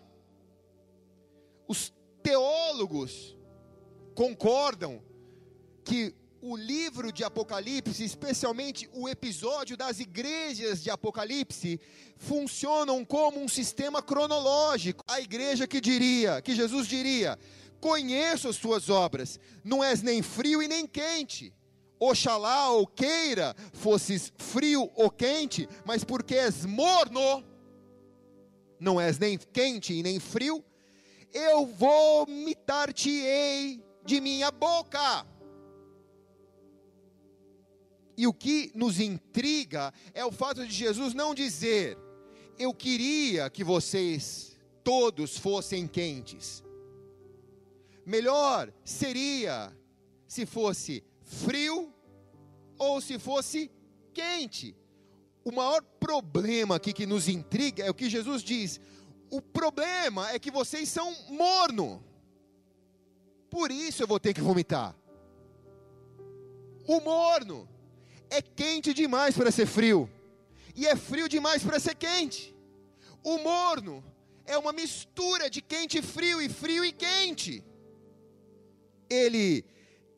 Os 1.67 1.93
teólogos 2.23 3.37
concordam 4.15 5.01
que 5.83 6.15
o 6.41 6.57
livro 6.57 7.11
de 7.11 7.23
Apocalipse, 7.23 8.03
especialmente 8.03 8.89
o 8.93 9.07
episódio 9.07 9.77
das 9.77 9.99
igrejas 9.99 10.81
de 10.81 10.89
Apocalipse, 10.89 11.79
funcionam 12.17 13.05
como 13.05 13.39
um 13.39 13.47
sistema 13.47 14.01
cronológico. 14.01 15.03
A 15.07 15.21
igreja 15.21 15.67
que 15.67 15.79
diria, 15.79 16.41
que 16.41 16.55
Jesus 16.55 16.87
diria: 16.87 17.37
Conheço 17.81 18.47
as 18.47 18.55
tuas 18.57 18.89
obras, 18.89 19.39
não 19.63 19.83
és 19.83 20.03
nem 20.03 20.21
frio 20.21 20.61
e 20.61 20.67
nem 20.67 20.85
quente. 20.85 21.51
Oxalá 21.99 22.69
ou 22.69 22.85
queira 22.85 23.55
fosses 23.73 24.31
frio 24.37 24.91
ou 24.95 25.09
quente, 25.09 25.67
mas 25.83 26.03
porque 26.03 26.35
és 26.35 26.63
morno, 26.65 27.43
não 28.79 29.01
és 29.01 29.17
nem 29.17 29.35
quente 29.37 29.93
e 29.93 30.03
nem 30.03 30.19
frio, 30.19 30.63
eu 31.33 31.65
vomitar-te-ei 31.65 33.83
de 34.05 34.21
minha 34.21 34.51
boca. 34.51 35.25
E 38.15 38.27
o 38.27 38.33
que 38.33 38.71
nos 38.75 38.99
intriga 38.99 39.91
é 40.13 40.23
o 40.23 40.31
fato 40.31 40.67
de 40.67 40.73
Jesus 40.73 41.15
não 41.15 41.33
dizer, 41.33 41.97
eu 42.59 42.73
queria 42.73 43.49
que 43.49 43.63
vocês 43.63 44.55
todos 44.83 45.37
fossem 45.37 45.87
quentes. 45.87 46.61
Melhor 48.05 48.73
seria 48.83 49.75
se 50.27 50.45
fosse 50.45 51.03
frio 51.23 51.93
ou 52.77 52.99
se 52.99 53.19
fosse 53.19 53.71
quente. 54.13 54.75
O 55.43 55.51
maior 55.51 55.81
problema 55.99 56.75
aqui 56.75 56.93
que 56.93 57.05
nos 57.05 57.27
intriga 57.27 57.83
é 57.83 57.89
o 57.89 57.93
que 57.93 58.09
Jesus 58.09 58.43
diz: 58.43 58.79
o 59.29 59.41
problema 59.41 60.29
é 60.31 60.39
que 60.39 60.51
vocês 60.51 60.89
são 60.89 61.13
morno. 61.29 62.03
Por 63.49 63.71
isso 63.71 64.03
eu 64.03 64.07
vou 64.07 64.19
ter 64.19 64.33
que 64.33 64.41
vomitar. 64.41 64.95
O 66.87 66.99
morno 66.99 67.69
é 68.29 68.41
quente 68.41 68.93
demais 68.93 69.35
para 69.35 69.51
ser 69.51 69.65
frio, 69.65 70.09
e 70.75 70.87
é 70.87 70.95
frio 70.95 71.29
demais 71.29 71.63
para 71.63 71.79
ser 71.79 71.95
quente. 71.95 72.55
O 73.23 73.37
morno 73.37 74.03
é 74.45 74.57
uma 74.57 74.73
mistura 74.73 75.49
de 75.49 75.61
quente 75.61 75.99
e 75.99 76.01
frio, 76.01 76.41
e 76.41 76.49
frio 76.49 76.83
e 76.83 76.91
quente 76.91 77.63
ele 79.11 79.65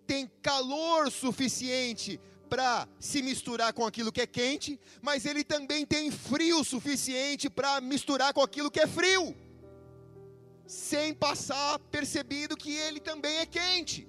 tem 0.06 0.30
calor 0.42 1.12
suficiente 1.12 2.20
para 2.48 2.88
se 3.00 3.24
misturar 3.24 3.74
com 3.74 3.84
aquilo 3.84 4.12
que 4.12 4.22
é 4.22 4.28
quente, 4.28 4.80
mas 5.02 5.26
ele 5.26 5.44
também 5.44 5.86
tem 5.86 6.12
frio 6.12 6.64
suficiente 6.64 7.50
para 7.50 7.82
misturar 7.82 8.32
com 8.34 8.42
aquilo 8.42 8.70
que 8.70 8.80
é 8.80 8.86
frio, 8.86 9.36
sem 10.68 11.14
passar 11.14 11.80
percebido 11.80 12.56
que 12.56 12.72
ele 12.72 13.00
também 13.00 13.38
é 13.38 13.46
quente. 13.46 14.08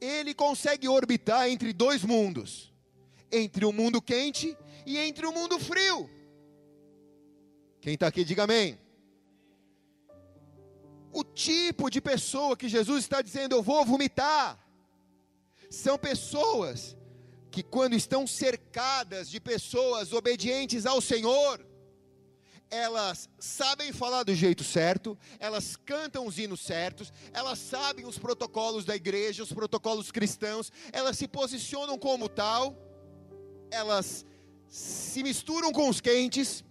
Ele 0.00 0.32
consegue 0.34 0.88
orbitar 0.88 1.48
entre 1.48 1.72
dois 1.72 2.04
mundos, 2.04 2.72
entre 3.30 3.64
o 3.64 3.72
mundo 3.72 4.00
quente 4.00 4.56
e 4.86 4.98
entre 4.98 5.26
o 5.26 5.32
mundo 5.32 5.58
frio. 5.58 6.08
Quem 7.80 7.94
está 7.94 8.06
aqui, 8.06 8.24
diga 8.24 8.44
amém 8.44 8.81
o 11.12 11.22
tipo 11.22 11.90
de 11.90 12.00
pessoa 12.00 12.56
que 12.56 12.68
Jesus 12.68 13.04
está 13.04 13.20
dizendo, 13.20 13.54
eu 13.54 13.62
vou 13.62 13.84
vomitar, 13.84 14.58
são 15.70 15.98
pessoas 15.98 16.96
que, 17.50 17.62
quando 17.62 17.94
estão 17.94 18.26
cercadas 18.26 19.30
de 19.30 19.38
pessoas 19.38 20.12
obedientes 20.12 20.86
ao 20.86 21.00
Senhor, 21.00 21.64
elas 22.70 23.28
sabem 23.38 23.92
falar 23.92 24.22
do 24.22 24.34
jeito 24.34 24.64
certo, 24.64 25.18
elas 25.38 25.76
cantam 25.76 26.26
os 26.26 26.38
hinos 26.38 26.60
certos, 26.60 27.12
elas 27.34 27.58
sabem 27.58 28.06
os 28.06 28.18
protocolos 28.18 28.86
da 28.86 28.96
igreja, 28.96 29.42
os 29.42 29.52
protocolos 29.52 30.10
cristãos, 30.10 30.72
elas 30.90 31.18
se 31.18 31.28
posicionam 31.28 31.98
como 31.98 32.30
tal, 32.30 32.74
elas 33.70 34.24
se 34.66 35.22
misturam 35.22 35.70
com 35.70 35.86
os 35.86 36.00
quentes, 36.00 36.64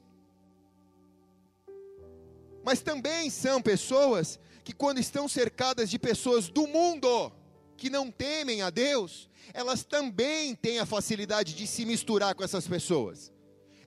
mas 2.64 2.82
também 2.82 3.30
são 3.30 3.62
pessoas 3.62 4.40
que, 4.64 4.74
quando 4.74 5.00
estão 5.00 5.28
cercadas 5.28 5.90
de 5.90 5.98
pessoas 5.98 6.50
do 6.50 6.68
mundo, 6.68 7.32
que 7.78 7.90
não 7.90 8.12
temem 8.12 8.62
a 8.62 8.70
Deus, 8.70 9.30
elas 9.54 9.84
também 9.84 10.54
têm 10.56 10.80
a 10.80 10.86
facilidade 10.86 11.56
de 11.56 11.66
se 11.66 11.86
misturar 11.86 12.36
com 12.36 12.44
essas 12.44 12.68
pessoas. 12.68 13.32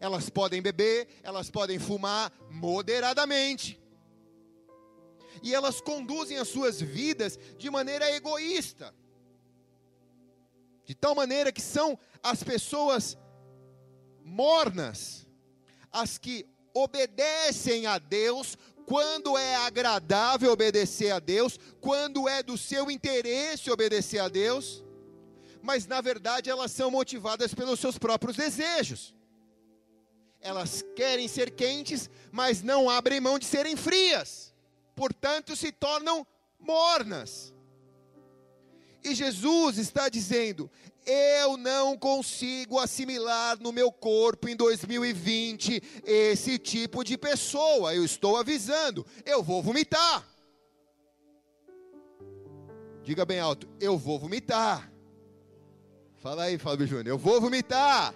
Elas 0.01 0.29
podem 0.29 0.61
beber, 0.61 1.09
elas 1.23 1.51
podem 1.51 1.79
fumar 1.79 2.33
moderadamente. 2.51 3.81
E 5.43 5.55
elas 5.55 5.81
conduzem 5.81 6.39
as 6.39 6.49
suas 6.49 6.81
vidas 6.81 7.39
de 7.57 7.71
maneira 7.71 8.11
egoísta. 8.11 8.95
De 10.85 10.95
tal 10.95 11.15
maneira 11.15 11.53
que 11.53 11.63
são 11.63 11.99
as 12.23 12.43
pessoas 12.43 13.17
mornas, 14.23 15.27
as 15.93 16.19
que 16.19 16.47
obedecem 16.75 17.87
a 17.87 17.99
Deus 17.99 18.59
quando 18.85 19.39
é 19.39 19.57
agradável 19.57 20.53
obedecer 20.53 21.11
a 21.11 21.19
Deus, 21.19 21.59
quando 21.81 22.29
é 22.29 22.43
do 22.43 22.59
seu 22.59 22.91
interesse 22.91 23.71
obedecer 23.71 24.19
a 24.19 24.29
Deus, 24.29 24.85
mas 25.63 25.87
na 25.87 26.01
verdade 26.01 26.51
elas 26.51 26.73
são 26.73 26.91
motivadas 26.91 27.55
pelos 27.55 27.81
seus 27.81 27.97
próprios 27.97 28.37
desejos. 28.37 29.15
Elas 30.41 30.85
querem 30.95 31.27
ser 31.27 31.53
quentes, 31.53 32.11
mas 32.31 32.63
não 32.63 32.91
abrem 32.91 33.21
mão 33.21 33.39
de 33.39 33.47
serem 33.47 33.77
frias, 33.77 34.53
portanto 34.95 35.57
se 35.57 35.73
tornam 35.73 36.27
mornas. 36.59 37.55
E 39.03 39.15
Jesus 39.15 39.79
está 39.79 40.11
dizendo: 40.11 40.71
eu 41.07 41.57
não 41.57 41.97
consigo 41.97 42.79
assimilar 42.79 43.59
no 43.61 43.73
meu 43.73 43.93
corpo 43.93 44.49
em 44.49 44.57
2020 44.57 45.83
esse 46.05 46.59
tipo 46.59 47.05
de 47.05 47.19
pessoa. 47.19 47.95
Eu 47.95 48.05
estou 48.05 48.37
avisando, 48.37 49.07
eu 49.25 49.43
vou 49.43 49.63
vomitar. 49.63 50.27
Diga 53.03 53.25
bem 53.25 53.39
alto, 53.39 53.69
eu 53.81 53.99
vou 53.99 54.19
vomitar. 54.19 54.91
Fala 56.17 56.45
aí, 56.45 56.57
Fábio 56.57 56.87
Júnior, 56.87 57.09
eu 57.09 57.19
vou 57.19 57.41
vomitar. 57.41 58.15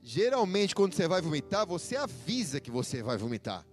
Geralmente, 0.00 0.74
quando 0.74 0.94
você 0.94 1.08
vai 1.08 1.20
vomitar, 1.20 1.66
você 1.66 1.96
avisa 1.96 2.60
que 2.60 2.70
você 2.70 3.02
vai 3.02 3.18
vomitar. 3.18 3.66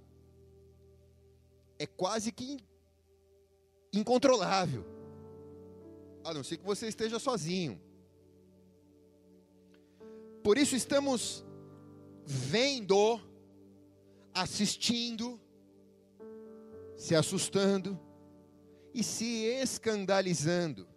É 1.78 1.86
quase 1.86 2.32
que 2.32 2.58
incontrolável. 3.94 4.95
A 6.26 6.34
não 6.34 6.44
ser 6.44 6.58
que 6.58 6.66
você 6.66 6.88
esteja 6.88 7.20
sozinho. 7.20 7.80
Por 10.44 10.58
isso 10.58 10.76
estamos 10.76 11.46
vendo, 12.26 13.22
assistindo, 14.34 15.40
se 16.98 17.14
assustando 17.14 18.00
e 18.92 19.04
se 19.04 19.46
escandalizando 19.46 20.88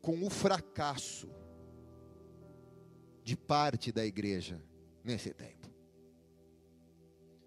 com 0.00 0.24
o 0.24 0.30
fracasso 0.30 1.28
de 3.24 3.36
parte 3.36 3.90
da 3.90 4.06
igreja 4.06 4.62
nesse 5.02 5.34
tempo. 5.34 5.68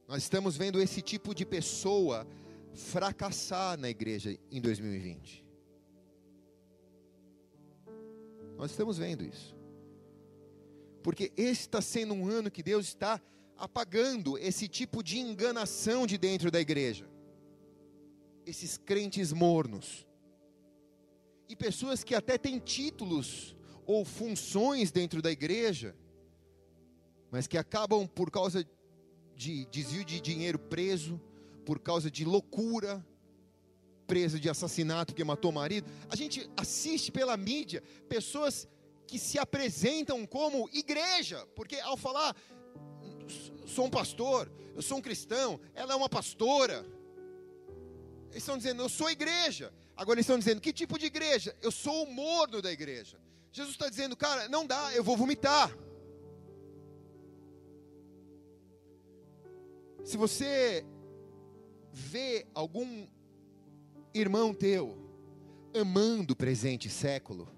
Nós 0.05 0.23
estamos 0.23 0.57
vendo 0.57 0.81
esse 0.81 1.01
tipo 1.01 1.33
de 1.33 1.45
pessoa 1.45 2.27
fracassar 2.73 3.79
na 3.79 3.89
igreja 3.89 4.37
em 4.51 4.59
2020. 4.59 5.44
Nós 8.57 8.71
estamos 8.71 8.97
vendo 8.97 9.23
isso. 9.23 9.55
Porque 11.03 11.31
esse 11.37 11.61
está 11.61 11.81
sendo 11.81 12.13
um 12.13 12.27
ano 12.27 12.49
que 12.49 12.63
Deus 12.63 12.87
está 12.87 13.21
apagando 13.57 14.37
esse 14.37 14.67
tipo 14.67 15.03
de 15.03 15.19
enganação 15.19 16.07
de 16.07 16.17
dentro 16.17 16.49
da 16.49 16.59
igreja. 16.59 17.09
Esses 18.45 18.77
crentes 18.77 19.31
mornos. 19.31 20.05
E 21.47 21.55
pessoas 21.55 22.03
que 22.03 22.15
até 22.15 22.37
têm 22.37 22.59
títulos 22.59 23.55
ou 23.85 24.03
funções 24.03 24.91
dentro 24.91 25.21
da 25.21 25.31
igreja, 25.31 25.95
mas 27.31 27.47
que 27.47 27.57
acabam 27.57 28.07
por 28.07 28.31
causa 28.31 28.65
de 29.35 29.65
desvio 29.65 30.03
de 30.03 30.19
dinheiro 30.19 30.57
preso, 30.57 31.21
por 31.65 31.79
causa 31.79 32.09
de 32.09 32.25
loucura, 32.25 33.05
preso 34.05 34.39
de 34.39 34.49
assassinato 34.49 35.13
que 35.13 35.23
matou 35.23 35.51
o 35.51 35.53
marido. 35.53 35.89
A 36.09 36.15
gente 36.15 36.49
assiste 36.55 37.11
pela 37.11 37.35
mídia 37.35 37.83
pessoas 38.07 38.67
que 39.07 39.19
se 39.19 39.37
apresentam 39.37 40.25
como 40.25 40.69
igreja, 40.73 41.45
porque 41.55 41.77
ao 41.79 41.97
falar 41.97 42.35
sou 43.65 43.85
um 43.85 43.89
pastor, 43.89 44.51
eu 44.75 44.81
sou 44.81 44.97
um 44.97 45.01
cristão, 45.01 45.59
ela 45.73 45.93
é 45.93 45.95
uma 45.95 46.09
pastora. 46.09 46.85
Eles 48.29 48.43
estão 48.43 48.57
dizendo, 48.57 48.81
eu 48.81 48.89
sou 48.89 49.09
igreja. 49.09 49.73
Agora 49.95 50.17
eles 50.17 50.25
estão 50.25 50.37
dizendo, 50.37 50.61
que 50.61 50.73
tipo 50.73 50.99
de 50.99 51.05
igreja? 51.05 51.55
Eu 51.61 51.71
sou 51.71 52.03
o 52.03 52.11
morno 52.11 52.61
da 52.61 52.71
igreja. 52.71 53.19
Jesus 53.51 53.73
está 53.75 53.89
dizendo, 53.89 54.15
cara, 54.15 54.49
não 54.49 54.65
dá, 54.67 54.93
eu 54.93 55.03
vou 55.03 55.15
vomitar. 55.15 55.71
Se 60.03 60.17
você 60.17 60.85
vê 61.91 62.45
algum 62.53 63.07
irmão 64.15 64.53
teu 64.53 64.97
amando 65.77 66.31
o 66.31 66.35
presente 66.35 66.89
século, 66.89 67.49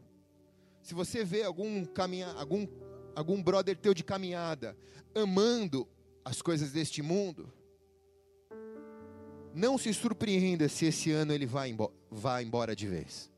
se 0.81 0.95
você 0.95 1.23
vê 1.23 1.43
algum 1.43 1.85
caminha, 1.85 2.29
algum 2.31 2.67
algum 3.15 3.41
brother 3.41 3.77
teu 3.77 3.93
de 3.93 4.03
caminhada 4.03 4.75
amando 5.13 5.87
as 6.25 6.41
coisas 6.41 6.71
deste 6.71 7.01
mundo, 7.01 7.51
não 9.53 9.77
se 9.77 9.93
surpreenda 9.93 10.67
se 10.67 10.85
esse 10.85 11.11
ano 11.11 11.31
ele 11.31 11.45
vai 11.45 11.69
embora, 11.69 11.93
vá 12.11 12.41
embora 12.41 12.75
de 12.75 12.87
vez. 12.87 13.31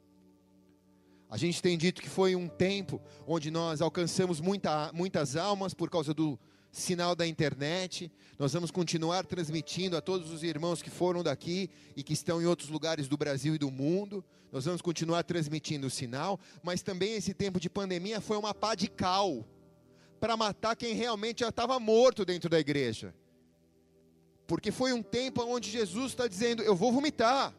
A 1.30 1.38
gente 1.38 1.62
tem 1.62 1.78
dito 1.78 2.02
que 2.02 2.10
foi 2.10 2.36
um 2.36 2.48
tempo 2.48 3.02
onde 3.28 3.52
nós 3.52 3.82
alcançamos 3.82 4.42
muita, 4.42 4.92
muitas 4.94 5.36
almas 5.36 5.74
por 5.74 5.90
causa 5.90 6.14
do 6.14 6.40
sinal 6.72 7.16
da 7.16 7.26
internet. 7.26 8.12
Nós 8.38 8.54
vamos 8.54 8.72
continuar 8.72 9.26
transmitindo 9.26 9.98
a 9.98 10.02
todos 10.02 10.32
os 10.32 10.44
irmãos 10.44 10.82
que 10.82 10.90
foram 10.90 11.24
daqui 11.24 11.70
e 11.96 12.04
que 12.04 12.14
estão 12.14 12.42
em 12.42 12.46
outros 12.46 12.70
lugares 12.70 13.08
do 13.08 13.18
Brasil 13.18 13.56
e 13.56 13.58
do 13.58 13.72
mundo. 13.72 14.24
Nós 14.52 14.66
vamos 14.66 14.82
continuar 14.82 15.24
transmitindo 15.24 15.88
o 15.88 15.90
sinal, 15.90 16.40
mas 16.64 16.82
também 16.82 17.14
esse 17.14 17.34
tempo 17.34 17.60
de 17.60 17.70
pandemia 17.70 18.20
foi 18.22 18.38
uma 18.38 18.54
pá 18.54 18.76
de 18.76 18.88
cal 18.88 19.46
para 20.20 20.36
matar 20.36 20.76
quem 20.76 20.94
realmente 20.94 21.42
já 21.42 21.50
estava 21.50 21.80
morto 21.80 22.26
dentro 22.26 22.50
da 22.50 22.60
igreja. 22.60 23.14
Porque 24.48 24.72
foi 24.72 24.92
um 24.94 25.04
tempo 25.04 25.44
onde 25.44 25.70
Jesus 25.70 26.12
está 26.12 26.28
dizendo: 26.28 26.64
Eu 26.64 26.76
vou 26.76 26.92
vomitar. 26.92 27.54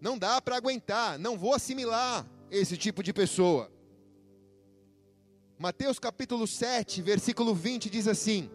Não 0.00 0.16
dá 0.16 0.40
para 0.40 0.56
aguentar, 0.56 1.18
não 1.18 1.36
vou 1.36 1.54
assimilar 1.54 2.26
esse 2.50 2.76
tipo 2.76 3.02
de 3.02 3.12
pessoa. 3.12 3.70
Mateus 5.58 5.98
capítulo 5.98 6.46
7, 6.46 7.02
versículo 7.02 7.52
20 7.52 7.90
diz 7.90 8.06
assim: 8.06 8.48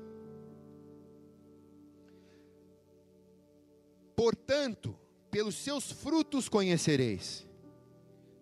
Portanto, 4.15 4.97
pelos 5.29 5.55
seus 5.55 5.91
frutos 5.91 6.47
conhecereis. 6.47 7.45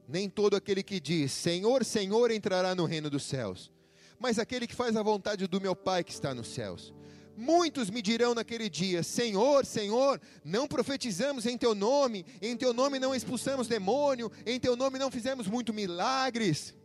Nem 0.08 0.30
todo 0.30 0.56
aquele 0.56 0.84
que 0.84 1.00
diz 1.00 1.32
Senhor, 1.32 1.84
Senhor 1.84 2.30
entrará 2.30 2.76
no 2.76 2.86
reino 2.86 3.10
dos 3.10 3.24
céus, 3.24 3.71
mas 4.19 4.38
aquele 4.38 4.67
que 4.67 4.76
faz 4.76 4.95
a 4.95 5.02
vontade 5.02 5.47
do 5.47 5.60
meu 5.62 5.76
Pai 5.76 6.04
que 6.04 6.12
está 6.12 6.36
nos 6.36 6.50
céus. 6.50 6.93
Muitos 7.36 7.89
me 7.89 8.00
dirão 8.00 8.36
naquele 8.36 8.69
dia: 8.69 9.02
Senhor, 9.02 9.65
Senhor, 9.65 10.21
não 10.45 10.67
profetizamos 10.67 11.47
em 11.47 11.58
teu 11.58 11.74
nome, 11.74 12.28
em 12.39 12.56
teu 12.56 12.74
nome 12.74 13.00
não 13.00 13.15
expulsamos 13.15 13.67
demônio, 13.67 14.32
em 14.45 14.60
teu 14.60 14.76
nome 14.76 15.00
não 15.00 15.10
fizemos 15.10 15.47
muito 15.47 15.74
milagres. 15.74 16.76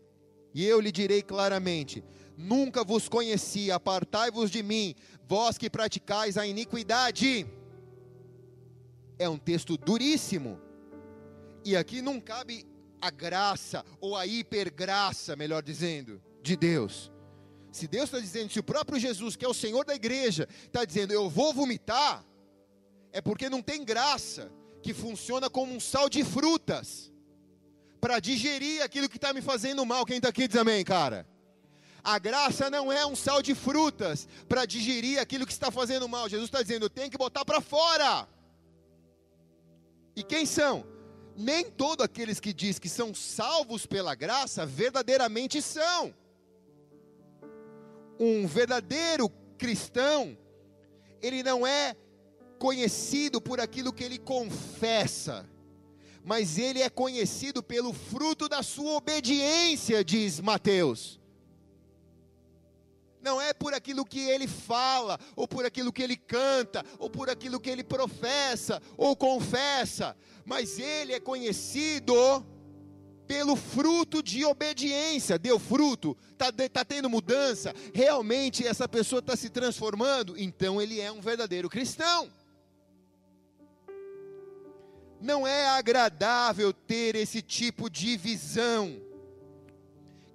E 0.56 0.64
eu 0.64 0.80
lhe 0.80 0.90
direi 0.90 1.20
claramente: 1.20 2.02
Nunca 2.34 2.82
vos 2.82 3.10
conheci, 3.10 3.70
apartai-vos 3.70 4.50
de 4.50 4.62
mim, 4.62 4.94
vós 5.28 5.58
que 5.58 5.68
praticais 5.68 6.38
a 6.38 6.46
iniquidade. 6.46 7.46
É 9.18 9.28
um 9.28 9.36
texto 9.36 9.76
duríssimo. 9.76 10.58
E 11.62 11.76
aqui 11.76 12.00
não 12.00 12.18
cabe 12.18 12.64
a 13.02 13.10
graça, 13.10 13.84
ou 14.00 14.16
a 14.16 14.26
hipergraça, 14.26 15.36
melhor 15.36 15.62
dizendo, 15.62 16.22
de 16.42 16.56
Deus. 16.56 17.12
Se 17.70 17.86
Deus 17.86 18.04
está 18.04 18.18
dizendo, 18.18 18.50
se 18.50 18.58
o 18.58 18.62
próprio 18.64 18.98
Jesus, 18.98 19.36
que 19.36 19.44
é 19.44 19.48
o 19.48 19.52
Senhor 19.52 19.84
da 19.84 19.94
igreja, 19.94 20.48
está 20.64 20.86
dizendo, 20.86 21.12
eu 21.12 21.28
vou 21.28 21.52
vomitar, 21.52 22.24
é 23.12 23.20
porque 23.20 23.50
não 23.50 23.60
tem 23.60 23.84
graça, 23.84 24.50
que 24.82 24.94
funciona 24.94 25.50
como 25.50 25.74
um 25.74 25.80
sal 25.80 26.08
de 26.08 26.24
frutas, 26.24 27.12
para 28.00 28.20
digerir 28.20 28.82
aquilo 28.82 29.08
que 29.08 29.16
está 29.16 29.32
me 29.32 29.40
fazendo 29.40 29.84
mal. 29.84 30.04
Quem 30.04 30.16
está 30.16 30.28
aqui 30.28 30.46
diz 30.46 30.56
amém, 30.56 30.84
cara? 30.84 31.26
A 32.02 32.18
graça 32.18 32.70
não 32.70 32.92
é 32.92 33.04
um 33.04 33.16
sal 33.16 33.42
de 33.42 33.54
frutas 33.54 34.28
para 34.48 34.64
digerir 34.64 35.18
aquilo 35.20 35.46
que 35.46 35.52
está 35.52 35.70
fazendo 35.70 36.08
mal. 36.08 36.28
Jesus 36.28 36.48
está 36.48 36.62
dizendo, 36.62 36.88
tenho 36.88 37.10
que 37.10 37.18
botar 37.18 37.44
para 37.44 37.60
fora. 37.60 38.28
E 40.14 40.22
quem 40.22 40.46
são? 40.46 40.84
Nem 41.36 41.64
todos 41.70 42.04
aqueles 42.04 42.40
que 42.40 42.52
diz 42.52 42.78
que 42.78 42.88
são 42.88 43.14
salvos 43.14 43.86
pela 43.86 44.14
graça 44.14 44.64
verdadeiramente 44.64 45.60
são 45.60 46.14
um 48.18 48.46
verdadeiro 48.46 49.28
cristão, 49.58 50.36
ele 51.20 51.42
não 51.42 51.66
é 51.66 51.96
conhecido 52.58 53.40
por 53.40 53.60
aquilo 53.60 53.92
que 53.92 54.04
ele 54.04 54.18
confessa, 54.18 55.48
mas 56.26 56.58
ele 56.58 56.82
é 56.82 56.90
conhecido 56.90 57.62
pelo 57.62 57.92
fruto 57.92 58.48
da 58.48 58.60
sua 58.60 58.94
obediência, 58.94 60.04
diz 60.04 60.40
Mateus. 60.40 61.20
Não 63.22 63.40
é 63.40 63.54
por 63.54 63.72
aquilo 63.72 64.04
que 64.04 64.18
ele 64.18 64.48
fala, 64.48 65.20
ou 65.36 65.46
por 65.46 65.64
aquilo 65.64 65.92
que 65.92 66.02
ele 66.02 66.16
canta, 66.16 66.84
ou 66.98 67.08
por 67.08 67.30
aquilo 67.30 67.60
que 67.60 67.70
ele 67.70 67.84
professa, 67.84 68.82
ou 68.96 69.14
confessa, 69.14 70.16
mas 70.44 70.80
ele 70.80 71.12
é 71.12 71.20
conhecido 71.20 72.14
pelo 73.28 73.54
fruto 73.54 74.20
de 74.20 74.44
obediência. 74.44 75.38
Deu 75.38 75.60
fruto, 75.60 76.16
está 76.32 76.50
tá 76.68 76.84
tendo 76.84 77.08
mudança, 77.08 77.72
realmente 77.94 78.66
essa 78.66 78.88
pessoa 78.88 79.20
está 79.20 79.36
se 79.36 79.48
transformando, 79.48 80.36
então 80.36 80.82
ele 80.82 81.00
é 81.00 81.12
um 81.12 81.20
verdadeiro 81.20 81.70
cristão. 81.70 82.28
Não 85.26 85.44
é 85.44 85.66
agradável 85.66 86.72
ter 86.72 87.16
esse 87.16 87.42
tipo 87.42 87.90
de 87.90 88.16
visão 88.16 88.96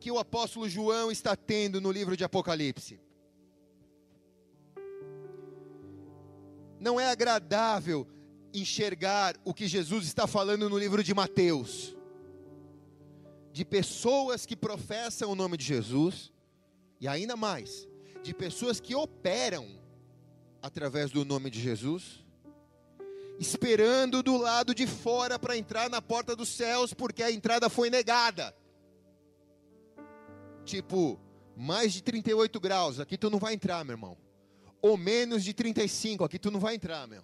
que 0.02 0.12
o 0.12 0.20
apóstolo 0.20 0.68
João 0.68 1.10
está 1.10 1.34
tendo 1.34 1.80
no 1.80 1.90
livro 1.90 2.18
de 2.18 2.26
Apocalipse. 2.26 3.00
Não 6.78 7.00
é 7.00 7.10
agradável 7.10 8.06
enxergar 8.54 9.38
o 9.46 9.54
que 9.54 9.66
Jesus 9.66 10.06
está 10.06 10.28
falando 10.28 10.70
no 10.70 10.78
livro 10.78 11.02
de 11.02 11.14
Mateus 11.14 11.96
de 13.54 13.64
pessoas 13.64 14.46
que 14.46 14.56
professam 14.56 15.32
o 15.32 15.36
nome 15.36 15.56
de 15.56 15.66
Jesus, 15.66 16.34
e 17.00 17.08
ainda 17.08 17.38
mais, 17.38 17.88
de 18.24 18.34
pessoas 18.34 18.80
que 18.82 18.94
operam 18.94 19.68
através 20.62 21.12
do 21.12 21.24
nome 21.24 21.50
de 21.50 21.62
Jesus, 21.62 22.21
esperando 23.42 24.22
do 24.22 24.38
lado 24.38 24.76
de 24.76 24.86
fora 24.86 25.40
para 25.40 25.58
entrar 25.58 25.90
na 25.90 26.00
porta 26.00 26.36
dos 26.36 26.48
céus, 26.48 26.94
porque 26.94 27.24
a 27.24 27.32
entrada 27.32 27.72
foi 27.72 27.90
negada. 27.90 28.56
Tipo, 30.64 31.20
mais 31.58 31.92
de 31.92 32.04
38 32.04 32.60
graus, 32.60 33.00
aqui 33.00 33.18
tu 33.18 33.32
não 33.32 33.40
vai 33.40 33.56
entrar, 33.56 33.84
meu 33.84 33.96
irmão. 33.96 34.16
Ou 34.80 34.96
menos 34.96 35.44
de 35.44 35.56
35, 35.56 36.24
aqui 36.24 36.38
tu 36.38 36.52
não 36.52 36.60
vai 36.60 36.76
entrar, 36.76 37.08
meu. 37.08 37.24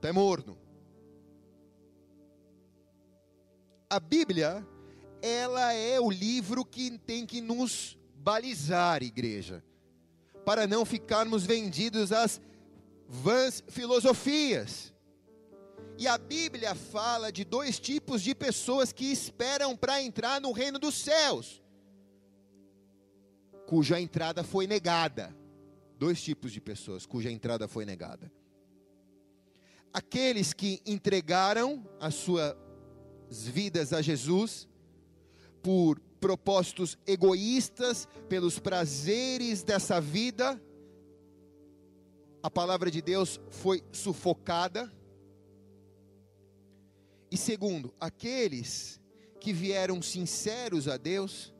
É 0.00 0.10
morno. 0.10 0.56
A 3.90 4.00
Bíblia, 4.00 4.66
ela 5.20 5.74
é 5.74 6.00
o 6.00 6.10
livro 6.10 6.64
que 6.64 6.98
tem 6.98 7.26
que 7.26 7.42
nos 7.42 7.98
balizar, 8.14 9.02
igreja, 9.02 9.62
para 10.46 10.66
não 10.66 10.86
ficarmos 10.86 11.44
vendidos 11.44 12.10
às 12.10 12.40
vãs 13.06 13.62
filosofias. 13.68 14.93
E 15.96 16.06
a 16.08 16.18
Bíblia 16.18 16.74
fala 16.74 17.30
de 17.30 17.44
dois 17.44 17.78
tipos 17.78 18.22
de 18.22 18.34
pessoas 18.34 18.92
que 18.92 19.10
esperam 19.12 19.76
para 19.76 20.02
entrar 20.02 20.40
no 20.40 20.52
reino 20.52 20.78
dos 20.78 20.94
céus, 20.94 21.62
cuja 23.66 24.00
entrada 24.00 24.42
foi 24.42 24.66
negada. 24.66 25.34
Dois 25.96 26.20
tipos 26.20 26.52
de 26.52 26.60
pessoas 26.60 27.06
cuja 27.06 27.30
entrada 27.30 27.68
foi 27.68 27.84
negada. 27.84 28.30
Aqueles 29.92 30.52
que 30.52 30.82
entregaram 30.84 31.88
as 32.00 32.14
suas 32.16 32.56
vidas 33.30 33.92
a 33.92 34.02
Jesus 34.02 34.68
por 35.62 36.00
propósitos 36.20 36.98
egoístas, 37.06 38.08
pelos 38.28 38.58
prazeres 38.58 39.62
dessa 39.62 40.00
vida, 40.00 40.60
a 42.42 42.50
palavra 42.50 42.90
de 42.90 43.00
Deus 43.00 43.40
foi 43.48 43.82
sufocada. 43.92 44.92
E 47.34 47.36
segundo, 47.36 47.92
aqueles 47.98 49.00
que 49.40 49.52
vieram 49.52 50.00
sinceros 50.00 50.86
a 50.86 50.96
Deus, 50.96 51.52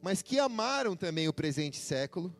mas 0.00 0.22
que 0.22 0.38
amaram 0.38 0.94
também 0.94 1.26
o 1.26 1.32
presente 1.32 1.78
século, 1.78 2.32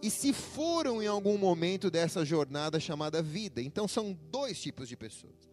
e 0.00 0.08
se 0.08 0.32
foram 0.32 1.02
em 1.02 1.08
algum 1.08 1.36
momento 1.36 1.90
dessa 1.90 2.24
jornada 2.24 2.78
chamada 2.78 3.20
vida. 3.20 3.60
Então 3.60 3.88
são 3.88 4.16
dois 4.30 4.62
tipos 4.62 4.88
de 4.88 4.96
pessoas 4.96 5.52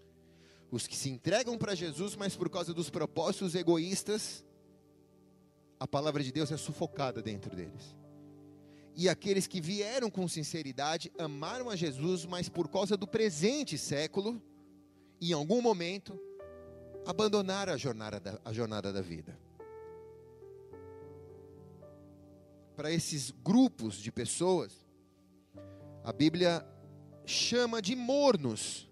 os 0.71 0.85
que 0.85 0.95
se 0.95 1.09
entregam 1.09 1.57
para 1.57 1.73
Jesus, 1.73 2.15
mas 2.15 2.35
por 2.35 2.47
causa 2.47 2.71
dos 2.71 2.91
propósitos 2.91 3.55
egoístas, 3.55 4.45
a 5.79 5.87
palavra 5.87 6.23
de 6.23 6.31
Deus 6.31 6.51
é 6.51 6.55
sufocada 6.55 7.19
dentro 7.19 7.53
deles. 7.55 7.97
E 8.95 9.09
aqueles 9.09 9.47
que 9.47 9.59
vieram 9.59 10.07
com 10.07 10.27
sinceridade, 10.27 11.11
amaram 11.17 11.67
a 11.67 11.75
Jesus, 11.75 12.27
mas 12.27 12.47
por 12.47 12.69
causa 12.69 12.95
do 12.95 13.07
presente 13.07 13.75
século, 13.75 14.39
em 15.29 15.33
algum 15.33 15.61
momento, 15.61 16.19
abandonaram 17.05 17.73
a 17.73 17.77
jornada 17.77 18.19
da, 18.19 18.39
a 18.43 18.51
jornada 18.51 18.91
da 18.91 19.01
vida. 19.01 19.37
Para 22.75 22.91
esses 22.91 23.29
grupos 23.29 23.97
de 23.97 24.11
pessoas, 24.11 24.73
a 26.03 26.11
Bíblia 26.11 26.65
chama 27.25 27.81
de 27.81 27.95
mornos 27.95 28.89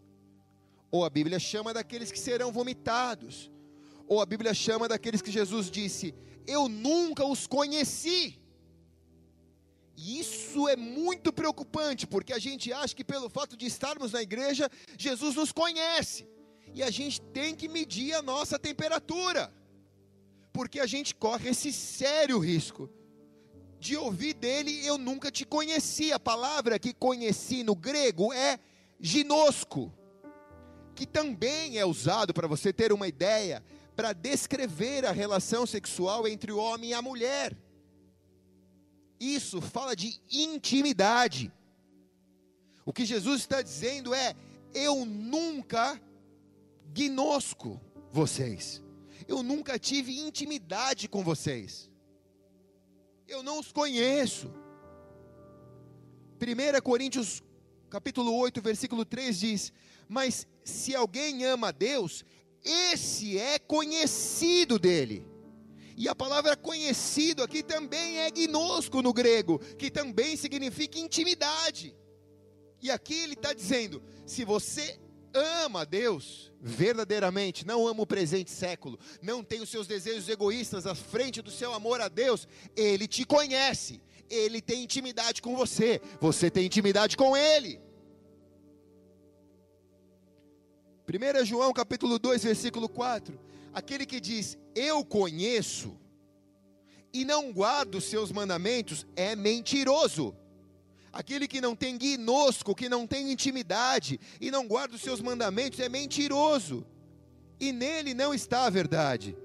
ou 0.91 1.05
a 1.05 1.09
Bíblia 1.09 1.39
chama 1.39 1.73
daqueles 1.73 2.11
que 2.11 2.19
serão 2.19 2.51
vomitados. 2.51 3.51
Ou 4.07 4.21
a 4.21 4.25
Bíblia 4.25 4.53
chama 4.53 4.87
daqueles 4.87 5.21
que 5.21 5.31
Jesus 5.31 5.69
disse: 5.69 6.15
Eu 6.47 6.67
nunca 6.67 7.25
os 7.25 7.45
conheci. 7.45 8.38
E 10.01 10.17
isso 10.17 10.65
é 10.69 10.77
muito 10.77 11.33
preocupante, 11.33 12.07
porque 12.07 12.31
a 12.31 12.39
gente 12.39 12.71
acha 12.71 12.95
que 12.95 13.03
pelo 13.03 13.29
fato 13.29 13.57
de 13.57 13.65
estarmos 13.65 14.13
na 14.13 14.21
igreja, 14.21 14.69
Jesus 14.97 15.35
nos 15.35 15.51
conhece. 15.51 16.25
E 16.73 16.81
a 16.81 16.89
gente 16.89 17.19
tem 17.19 17.53
que 17.53 17.67
medir 17.67 18.13
a 18.13 18.21
nossa 18.21 18.57
temperatura. 18.57 19.53
Porque 20.53 20.79
a 20.79 20.85
gente 20.85 21.13
corre 21.13 21.49
esse 21.49 21.73
sério 21.73 22.39
risco 22.39 22.89
de 23.77 23.97
ouvir 23.97 24.35
dele, 24.35 24.85
eu 24.85 24.97
nunca 24.97 25.29
te 25.29 25.45
conheci. 25.45 26.13
A 26.13 26.19
palavra 26.19 26.79
que 26.79 26.93
conheci 26.93 27.61
no 27.61 27.75
grego 27.75 28.31
é 28.31 28.57
ginosco 29.01 29.93
que 30.95 31.05
também 31.05 31.77
é 31.77 31.85
usado 31.85 32.33
para 32.33 32.47
você 32.47 32.71
ter 32.71 32.93
uma 32.93 33.07
ideia 33.07 33.63
para 33.97 34.13
descrever 34.13 35.05
a 35.05 35.11
relação 35.11 35.65
sexual 35.65 36.25
entre 36.25 36.53
o 36.53 36.57
homem 36.57 36.91
e 36.91 36.93
a 36.93 37.01
mulher. 37.01 37.57
Isso 39.19 39.61
fala 39.61 39.95
de 39.95 40.19
intimidade. 40.31 41.51
O 42.85 42.93
que 42.93 43.05
Jesus 43.05 43.41
está 43.41 43.61
dizendo 43.61 44.13
é: 44.13 44.35
eu 44.73 45.05
nunca 45.05 46.01
gnosco 46.93 47.79
vocês. 48.11 48.81
Eu 49.27 49.43
nunca 49.43 49.77
tive 49.77 50.19
intimidade 50.19 51.07
com 51.07 51.23
vocês. 51.23 51.89
Eu 53.27 53.43
não 53.43 53.59
os 53.59 53.71
conheço. 53.71 54.51
1 56.41 56.81
Coríntios 56.81 57.43
capítulo 57.89 58.33
8, 58.35 58.61
versículo 58.61 59.03
3 59.03 59.39
diz: 59.39 59.73
Mas 60.07 60.47
se 60.63 60.95
alguém 60.95 61.43
ama 61.43 61.67
a 61.67 61.71
Deus, 61.71 62.23
esse 62.63 63.37
é 63.37 63.59
conhecido 63.59 64.79
dele. 64.79 65.27
E 65.99 66.07
a 66.07 66.15
palavra 66.15 66.55
conhecido 66.55 67.43
aqui 67.43 67.61
também 67.61 68.19
é 68.19 68.31
gnosco 68.31 69.01
no 69.01 69.11
grego, 69.11 69.59
que 69.77 69.91
também 69.91 70.37
significa 70.37 70.97
intimidade. 70.97 71.93
E 72.81 72.89
aqui 72.89 73.15
ele 73.15 73.33
está 73.33 73.51
dizendo: 73.51 74.01
se 74.25 74.45
você 74.45 74.97
ama 75.33 75.85
Deus 75.85 76.53
verdadeiramente, 76.61 77.67
não 77.67 77.85
ama 77.85 78.03
o 78.03 78.07
presente 78.07 78.49
século, 78.49 78.97
não 79.21 79.43
tem 79.43 79.59
os 79.59 79.67
seus 79.67 79.87
desejos 79.87 80.29
egoístas 80.29 80.87
à 80.87 80.95
frente 80.95 81.41
do 81.41 81.51
seu 81.51 81.73
amor 81.73 81.99
a 81.99 82.07
Deus, 82.07 82.47
ele 82.77 83.05
te 83.05 83.25
conhece, 83.25 84.01
ele 84.29 84.61
tem 84.61 84.83
intimidade 84.83 85.41
com 85.41 85.53
você, 85.53 85.99
você 86.21 86.49
tem 86.49 86.65
intimidade 86.65 87.17
com 87.17 87.35
ele. 87.35 87.77
1 91.09 91.43
João 91.43 91.73
capítulo 91.73 92.17
2, 92.17 92.41
versículo 92.45 92.87
4. 92.87 93.48
Aquele 93.73 94.05
que 94.05 94.19
diz, 94.19 94.57
eu 94.75 95.03
conheço, 95.05 95.97
e 97.13 97.25
não 97.25 97.51
guarda 97.51 97.97
os 97.97 98.05
seus 98.05 98.31
mandamentos, 98.31 99.05
é 99.15 99.35
mentiroso. 99.35 100.35
Aquele 101.11 101.47
que 101.47 101.59
não 101.59 101.75
tem 101.75 101.97
guinosco, 101.97 102.75
que 102.75 102.87
não 102.87 103.07
tem 103.07 103.31
intimidade, 103.31 104.19
e 104.39 104.51
não 104.51 104.67
guarda 104.67 104.95
os 104.95 105.01
seus 105.01 105.21
mandamentos, 105.21 105.79
é 105.79 105.89
mentiroso. 105.89 106.85
E 107.59 107.71
nele 107.71 108.13
não 108.13 108.33
está 108.33 108.65
a 108.65 108.69
verdade. 108.69 109.35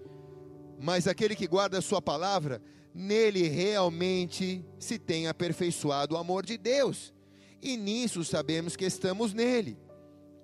Mas 0.78 1.06
aquele 1.06 1.34
que 1.34 1.46
guarda 1.46 1.78
a 1.78 1.82
sua 1.82 2.02
palavra, 2.02 2.60
nele 2.94 3.48
realmente 3.48 4.64
se 4.78 4.98
tem 4.98 5.26
aperfeiçoado 5.26 6.14
o 6.14 6.18
amor 6.18 6.44
de 6.44 6.58
Deus. 6.58 7.14
E 7.62 7.76
nisso 7.76 8.24
sabemos 8.24 8.76
que 8.76 8.84
estamos 8.84 9.32
nele 9.32 9.78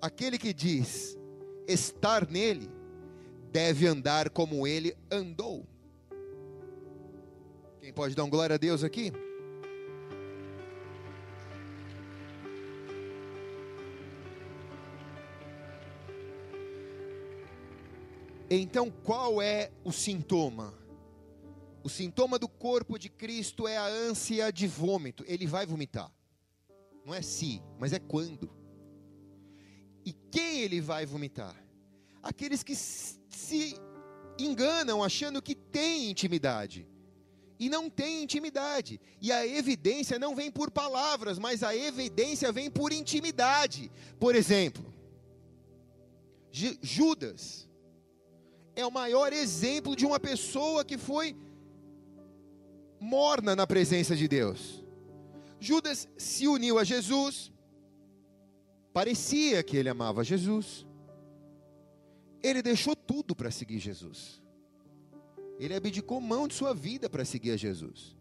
aquele 0.00 0.38
que 0.38 0.52
diz 0.52 1.16
estar 1.68 2.28
nele, 2.28 2.70
deve 3.50 3.86
andar 3.86 4.30
como 4.30 4.66
ele 4.66 4.96
andou. 5.10 5.66
Quem 7.80 7.92
pode 7.92 8.14
dar 8.14 8.24
um 8.24 8.30
glória 8.30 8.54
a 8.54 8.58
Deus 8.58 8.84
aqui? 8.84 9.12
Então, 18.52 18.90
qual 18.90 19.40
é 19.40 19.70
o 19.84 19.92
sintoma? 19.92 20.74
O 21.82 21.88
sintoma 21.88 22.38
do 22.38 22.48
corpo 22.48 22.98
de 22.98 23.08
Cristo 23.08 23.66
é 23.66 23.76
a 23.76 23.86
ânsia 23.86 24.52
de 24.52 24.66
vômito. 24.66 25.24
Ele 25.26 25.46
vai 25.46 25.64
vomitar. 25.64 26.12
Não 27.06 27.14
é 27.14 27.22
se, 27.22 27.62
mas 27.78 27.92
é 27.92 27.98
quando. 27.98 28.50
E 30.04 30.12
quem 30.12 30.60
ele 30.60 30.80
vai 30.80 31.06
vomitar? 31.06 31.56
Aqueles 32.22 32.62
que 32.62 32.74
se 33.30 33.76
enganam 34.38 35.02
achando 35.02 35.40
que 35.40 35.54
têm 35.54 36.10
intimidade. 36.10 36.86
E 37.58 37.68
não 37.68 37.88
tem 37.90 38.22
intimidade. 38.22 39.00
E 39.20 39.30
a 39.30 39.46
evidência 39.46 40.18
não 40.18 40.34
vem 40.34 40.50
por 40.50 40.70
palavras, 40.70 41.38
mas 41.38 41.62
a 41.62 41.74
evidência 41.76 42.50
vem 42.50 42.70
por 42.70 42.92
intimidade. 42.92 43.90
Por 44.18 44.34
exemplo, 44.34 44.84
Judas 46.50 47.68
é 48.74 48.84
o 48.84 48.90
maior 48.90 49.32
exemplo 49.32 49.94
de 49.94 50.06
uma 50.06 50.18
pessoa 50.18 50.84
que 50.84 50.96
foi 50.96 51.36
morna 52.98 53.54
na 53.54 53.66
presença 53.66 54.16
de 54.16 54.26
Deus. 54.26 54.82
Judas 55.58 56.08
se 56.16 56.48
uniu 56.48 56.78
a 56.78 56.84
Jesus, 56.84 57.52
Parecia 58.92 59.62
que 59.62 59.76
ele 59.76 59.88
amava 59.88 60.24
Jesus. 60.24 60.86
Ele 62.42 62.62
deixou 62.62 62.96
tudo 62.96 63.34
para 63.34 63.50
seguir 63.50 63.78
Jesus. 63.78 64.42
Ele 65.58 65.74
abdicou 65.74 66.20
mão 66.20 66.48
de 66.48 66.54
sua 66.54 66.74
vida 66.74 67.10
para 67.10 67.24
seguir 67.24 67.50
a 67.50 67.56
Jesus. 67.56 68.16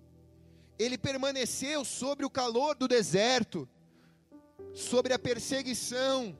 Ele 0.77 0.97
permaneceu 0.97 1.85
sobre 1.85 2.25
o 2.25 2.29
calor 2.29 2.75
do 2.75 2.87
deserto, 2.87 3.67
sobre 4.73 5.13
a 5.13 5.19
perseguição 5.19 6.37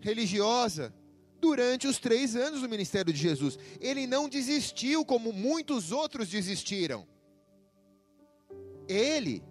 religiosa, 0.00 0.94
durante 1.40 1.86
os 1.86 1.98
três 1.98 2.34
anos 2.34 2.62
do 2.62 2.68
ministério 2.68 3.12
de 3.12 3.18
Jesus. 3.18 3.58
Ele 3.80 4.06
não 4.06 4.28
desistiu 4.28 5.04
como 5.04 5.32
muitos 5.32 5.92
outros 5.92 6.28
desistiram. 6.28 7.06
Ele 8.88 9.42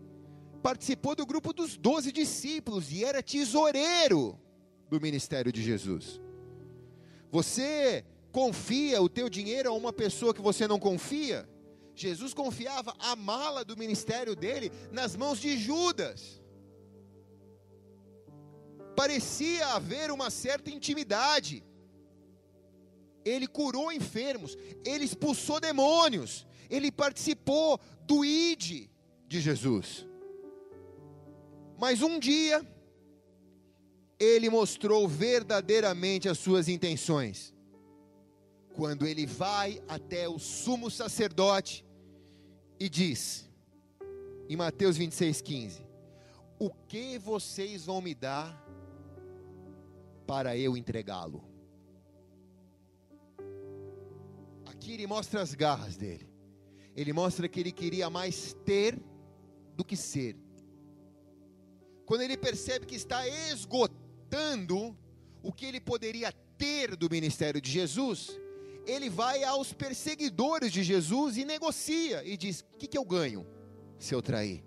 participou 0.63 1.15
do 1.15 1.25
grupo 1.25 1.53
dos 1.53 1.77
doze 1.77 2.11
discípulos 2.11 2.91
e 2.91 3.03
era 3.03 3.21
tesoureiro 3.21 4.39
do 4.89 4.99
ministério 4.99 5.51
de 5.51 5.61
Jesus. 5.61 6.19
Você 7.35 8.05
confia 8.31 9.01
o 9.01 9.09
teu 9.09 9.27
dinheiro 9.29 9.67
a 9.69 9.73
uma 9.73 9.91
pessoa 9.91 10.33
que 10.33 10.41
você 10.41 10.69
não 10.69 10.79
confia? 10.79 11.45
Jesus 11.93 12.33
confiava 12.33 12.95
a 12.97 13.13
mala 13.13 13.65
do 13.65 13.75
ministério 13.75 14.37
dele 14.37 14.71
nas 14.89 15.17
mãos 15.17 15.37
de 15.41 15.57
Judas. 15.57 16.41
Parecia 18.95 19.67
haver 19.67 20.11
uma 20.11 20.29
certa 20.29 20.69
intimidade. 20.71 21.61
Ele 23.25 23.47
curou 23.47 23.91
enfermos, 23.91 24.57
ele 24.85 25.03
expulsou 25.03 25.59
demônios, 25.59 26.47
ele 26.69 26.89
participou 26.89 27.77
do 28.03 28.23
ID 28.23 28.87
de 29.27 29.41
Jesus. 29.41 30.07
Mas 31.77 32.01
um 32.01 32.17
dia, 32.17 32.65
ele 34.19 34.49
mostrou 34.49 35.07
verdadeiramente 35.07 36.29
as 36.29 36.37
suas 36.37 36.67
intenções. 36.67 37.53
Quando 38.73 39.05
ele 39.07 39.25
vai 39.25 39.81
até 39.87 40.27
o 40.27 40.37
sumo 40.37 40.89
sacerdote 40.91 41.85
e 42.79 42.89
diz, 42.89 43.49
em 44.49 44.55
Mateus 44.55 44.97
26,15: 44.97 45.85
O 46.59 46.69
que 46.69 47.17
vocês 47.17 47.85
vão 47.85 48.01
me 48.01 48.13
dar 48.13 48.63
para 50.27 50.57
eu 50.57 50.75
entregá-lo? 50.75 51.43
Aqui 54.65 54.93
ele 54.93 55.07
mostra 55.07 55.41
as 55.41 55.53
garras 55.53 55.95
dele. 55.95 56.29
Ele 56.95 57.11
mostra 57.11 57.47
que 57.47 57.59
ele 57.59 57.71
queria 57.71 58.09
mais 58.09 58.53
ter 58.65 58.97
do 59.75 59.83
que 59.83 59.97
ser. 59.97 60.37
Quando 62.05 62.21
ele 62.21 62.37
percebe 62.37 62.85
que 62.85 62.95
está 62.95 63.27
esgotando 64.35 64.95
o 65.41 65.51
que 65.51 65.65
ele 65.65 65.79
poderia 65.79 66.31
ter 66.57 66.95
do 66.95 67.09
ministério 67.09 67.61
de 67.61 67.71
Jesus, 67.71 68.37
ele 68.85 69.09
vai 69.09 69.43
aos 69.43 69.73
perseguidores 69.73 70.71
de 70.71 70.83
Jesus 70.83 71.37
e 71.37 71.45
negocia 71.45 72.23
e 72.25 72.35
diz: 72.35 72.61
O 72.73 72.77
que, 72.77 72.87
que 72.87 72.97
eu 72.97 73.05
ganho 73.05 73.47
se 73.97 74.13
eu 74.13 74.21
trair? 74.21 74.63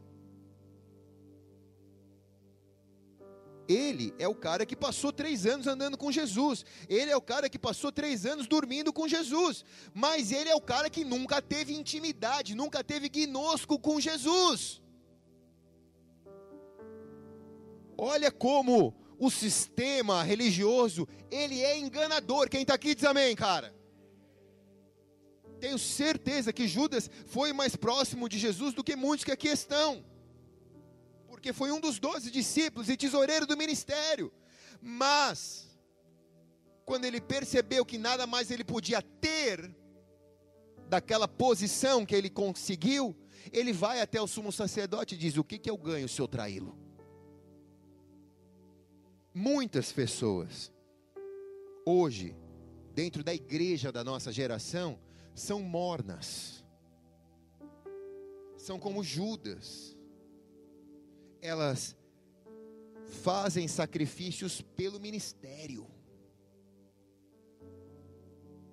Ele 3.69 4.15
é 4.19 4.27
o 4.27 4.35
cara 4.35 4.65
que 4.65 4.75
passou 4.75 5.13
três 5.13 5.45
anos 5.45 5.67
andando 5.67 5.99
com 5.99 6.11
Jesus. 6.11 6.65
Ele 6.89 7.11
é 7.11 7.17
o 7.17 7.21
cara 7.21 7.51
que 7.51 7.59
passou 7.59 7.93
três 7.93 8.25
anos 8.25 8.47
dormindo 8.47 8.91
com 8.95 9.07
Jesus. 9.07 9.63
Mas 9.93 10.33
ele 10.33 10.49
é 10.49 10.55
o 10.55 10.61
cara 10.61 10.89
que 10.89 11.05
nunca 11.05 11.43
teve 11.43 11.75
intimidade, 11.75 12.55
nunca 12.55 12.83
teve 12.83 13.11
gnosco 13.11 13.79
com 13.79 14.01
Jesus. 14.01 14.81
Olha 17.99 18.33
como 18.33 18.95
o 19.19 19.31
sistema 19.31 20.23
religioso, 20.23 21.09
ele 21.31 21.61
é 21.61 21.79
enganador. 21.79 22.49
Quem 22.49 22.63
está 22.63 22.75
aqui 22.75 22.95
diz 22.95 23.05
amém, 23.05 23.35
cara. 23.35 23.75
Tenho 25.61 25.79
certeza 25.79 26.53
que 26.53 26.69
Judas 26.69 27.11
foi 27.27 27.53
mais 27.53 27.75
próximo 27.75 28.29
de 28.29 28.39
Jesus 28.39 28.73
do 28.75 28.85
que 28.85 28.95
muitos 28.95 29.25
que 29.25 29.33
aqui 29.33 29.49
estão 29.49 30.05
porque 31.39 31.53
foi 31.53 31.71
um 31.71 31.79
dos 31.79 32.01
doze 32.01 32.33
discípulos 32.33 32.89
e 32.89 32.97
tesoureiro 32.97 33.47
do 33.47 33.57
ministério. 33.57 34.33
Mas, 34.83 35.69
quando 36.85 37.05
ele 37.05 37.21
percebeu 37.21 37.87
que 37.87 37.97
nada 37.97 38.27
mais 38.27 38.51
ele 38.51 38.65
podia 38.65 39.01
ter 39.01 39.73
daquela 40.89 41.29
posição 41.29 42.05
que 42.05 42.13
ele 42.13 42.29
conseguiu, 42.29 43.17
ele 43.53 43.73
vai 43.73 44.01
até 44.01 44.21
o 44.21 44.27
sumo 44.27 44.51
sacerdote 44.51 45.15
e 45.15 45.19
diz: 45.19 45.37
O 45.37 45.45
que, 45.45 45.61
que 45.61 45.71
eu 45.71 45.77
ganho 45.77 46.09
se 46.09 46.21
eu 46.21 46.27
traí-lo? 46.27 46.77
Muitas 49.41 49.93
pessoas, 49.93 50.73
hoje, 51.87 52.35
dentro 52.93 53.23
da 53.23 53.33
igreja 53.33 53.93
da 53.93 54.03
nossa 54.03 54.33
geração, 54.33 54.99
são 55.33 55.63
mornas, 55.63 56.65
são 58.57 58.81
como 58.81 59.05
Judas 59.05 59.97
elas 61.41 61.97
fazem 63.23 63.69
sacrifícios 63.69 64.61
pelo 64.61 64.99
ministério. 64.99 65.87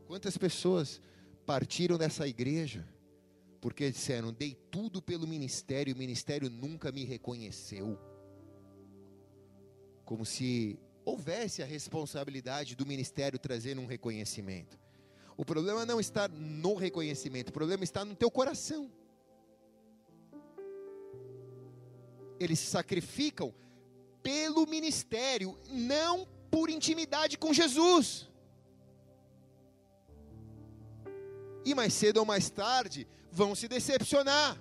Quantas 0.07 0.35
pessoas 0.35 0.99
partiram 1.45 1.95
dessa 1.95 2.27
igreja 2.27 2.83
porque 3.61 3.91
disseram: 3.91 4.33
dei 4.33 4.55
tudo 4.71 4.99
pelo 4.99 5.27
ministério, 5.27 5.93
o 5.93 5.97
ministério 5.97 6.49
nunca 6.49 6.91
me 6.91 7.03
reconheceu. 7.03 8.14
Como 10.05 10.25
se 10.25 10.79
houvesse 11.03 11.61
a 11.61 11.65
responsabilidade 11.65 12.75
do 12.75 12.85
ministério 12.85 13.37
trazer 13.37 13.77
um 13.77 13.85
reconhecimento. 13.85 14.79
O 15.35 15.43
problema 15.43 15.85
não 15.85 15.99
está 15.99 16.27
no 16.27 16.75
reconhecimento, 16.75 17.49
o 17.49 17.53
problema 17.53 17.83
está 17.83 18.05
no 18.05 18.15
teu 18.15 18.31
coração. 18.31 18.89
eles 22.39 22.59
se 22.59 22.67
sacrificam 22.67 23.53
pelo 24.21 24.65
ministério, 24.65 25.57
não 25.69 26.27
por 26.49 26.69
intimidade 26.69 27.37
com 27.37 27.53
Jesus. 27.53 28.29
E 31.63 31.73
mais 31.73 31.93
cedo 31.93 32.17
ou 32.17 32.25
mais 32.25 32.49
tarde 32.49 33.07
vão 33.31 33.55
se 33.55 33.67
decepcionar. 33.67 34.59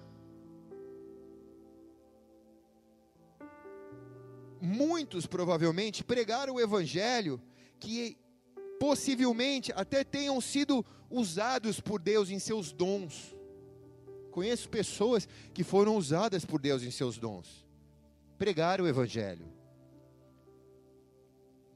Muitos 4.64 5.26
provavelmente 5.26 6.02
pregaram 6.02 6.54
o 6.54 6.60
evangelho 6.60 7.38
que 7.78 8.16
possivelmente 8.80 9.70
até 9.76 10.02
tenham 10.02 10.40
sido 10.40 10.84
usados 11.10 11.80
por 11.80 12.00
Deus 12.00 12.30
em 12.30 12.38
seus 12.38 12.72
dons. 12.72 13.36
Conheço 14.30 14.68
pessoas 14.68 15.28
que 15.52 15.62
foram 15.62 15.96
usadas 15.96 16.46
por 16.46 16.58
Deus 16.58 16.82
em 16.82 16.90
seus 16.90 17.18
dons. 17.18 17.64
Pregaram 18.38 18.84
o 18.84 18.88
Evangelho, 18.88 19.46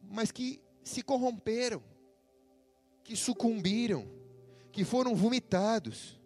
mas 0.03 0.33
que 0.33 0.61
se 0.83 1.03
corromperam, 1.03 1.81
que 3.05 3.15
sucumbiram, 3.15 4.09
que 4.73 4.83
foram 4.83 5.15
vomitados, 5.15 6.18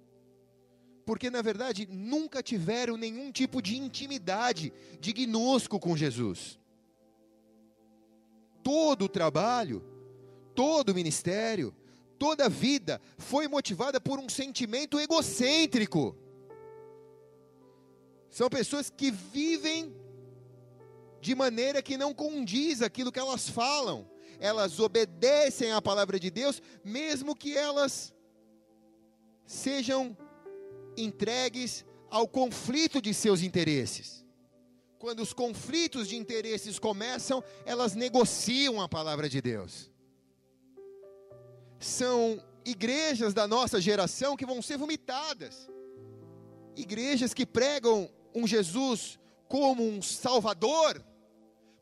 porque 1.04 1.30
na 1.30 1.42
verdade 1.42 1.88
nunca 1.90 2.42
tiveram 2.42 2.96
nenhum 2.96 3.30
tipo 3.32 3.60
de 3.60 3.76
intimidade, 3.76 4.72
de 5.00 5.12
gnosco 5.12 5.78
com 5.78 5.96
Jesus. 5.96 6.58
Todo 8.62 9.06
o 9.06 9.08
trabalho, 9.08 9.84
todo 10.54 10.90
o 10.90 10.94
ministério, 10.94 11.74
toda 12.18 12.46
a 12.46 12.48
vida 12.48 13.00
foi 13.18 13.48
motivada 13.48 14.00
por 14.00 14.18
um 14.18 14.28
sentimento 14.28 15.00
egocêntrico. 15.00 16.16
São 18.30 18.48
pessoas 18.48 18.88
que 18.88 19.10
vivem 19.10 19.94
de 21.20 21.34
maneira 21.34 21.82
que 21.82 21.96
não 21.96 22.14
condiz 22.14 22.80
aquilo 22.80 23.12
que 23.12 23.18
elas 23.18 23.48
falam. 23.48 24.08
Elas 24.38 24.80
obedecem 24.80 25.72
à 25.72 25.82
palavra 25.82 26.18
de 26.18 26.30
Deus, 26.30 26.62
mesmo 26.84 27.36
que 27.36 27.56
elas 27.56 28.12
sejam 29.46 30.16
entregues 30.96 31.84
ao 32.10 32.28
conflito 32.28 33.00
de 33.00 33.14
seus 33.14 33.42
interesses. 33.42 34.22
Quando 34.98 35.20
os 35.20 35.32
conflitos 35.32 36.08
de 36.08 36.16
interesses 36.16 36.78
começam, 36.78 37.42
elas 37.64 37.94
negociam 37.94 38.80
a 38.80 38.88
palavra 38.88 39.28
de 39.28 39.40
Deus. 39.40 39.90
São 41.80 42.40
igrejas 42.64 43.34
da 43.34 43.48
nossa 43.48 43.80
geração 43.80 44.36
que 44.36 44.46
vão 44.46 44.62
ser 44.62 44.76
vomitadas. 44.76 45.68
Igrejas 46.76 47.34
que 47.34 47.44
pregam 47.44 48.08
um 48.34 48.46
Jesus 48.46 49.18
como 49.48 49.82
um 49.82 50.00
Salvador, 50.00 51.04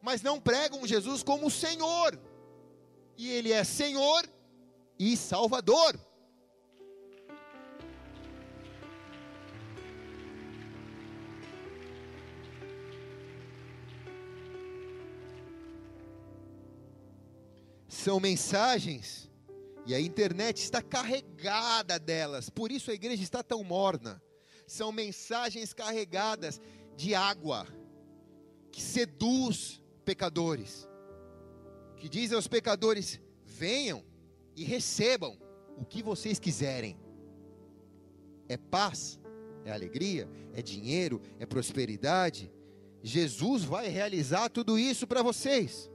mas 0.00 0.22
não 0.22 0.40
pregam 0.40 0.86
Jesus 0.86 1.22
como 1.22 1.50
Senhor. 1.50 2.18
E 3.16 3.28
Ele 3.30 3.52
é 3.52 3.62
Senhor 3.64 4.28
e 4.98 5.16
Salvador. 5.16 5.98
São 17.90 18.20
mensagens, 18.20 19.28
e 19.84 19.92
a 19.92 20.00
internet 20.00 20.58
está 20.58 20.80
carregada 20.80 21.98
delas, 21.98 22.48
por 22.48 22.70
isso 22.70 22.88
a 22.92 22.94
igreja 22.94 23.20
está 23.20 23.42
tão 23.42 23.64
morna. 23.64 24.22
São 24.64 24.92
mensagens 24.92 25.74
carregadas 25.74 26.60
de 26.96 27.16
água, 27.16 27.66
que 28.70 28.80
seduz 28.80 29.82
pecadores, 30.04 30.88
que 31.96 32.08
diz 32.08 32.32
aos 32.32 32.46
pecadores: 32.46 33.20
venham 33.44 34.04
e 34.54 34.62
recebam 34.62 35.36
o 35.76 35.84
que 35.84 36.00
vocês 36.00 36.38
quiserem. 36.38 36.96
É 38.48 38.56
paz, 38.56 39.18
é 39.64 39.72
alegria, 39.72 40.30
é 40.54 40.62
dinheiro, 40.62 41.20
é 41.40 41.44
prosperidade. 41.44 42.52
Jesus 43.02 43.64
vai 43.64 43.88
realizar 43.88 44.48
tudo 44.48 44.78
isso 44.78 45.08
para 45.08 45.24
vocês. 45.24 45.89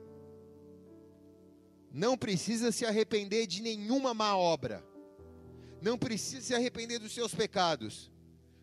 Não 1.96 2.18
precisa 2.18 2.74
se 2.74 2.86
arrepender 2.86 3.48
de 3.48 3.62
nenhuma 3.62 4.14
má 4.14 4.36
obra. 4.36 4.86
Não 5.82 5.98
precisa 5.98 6.42
se 6.42 6.54
arrepender 6.54 7.00
dos 7.00 7.14
seus 7.14 7.34
pecados. 7.34 8.12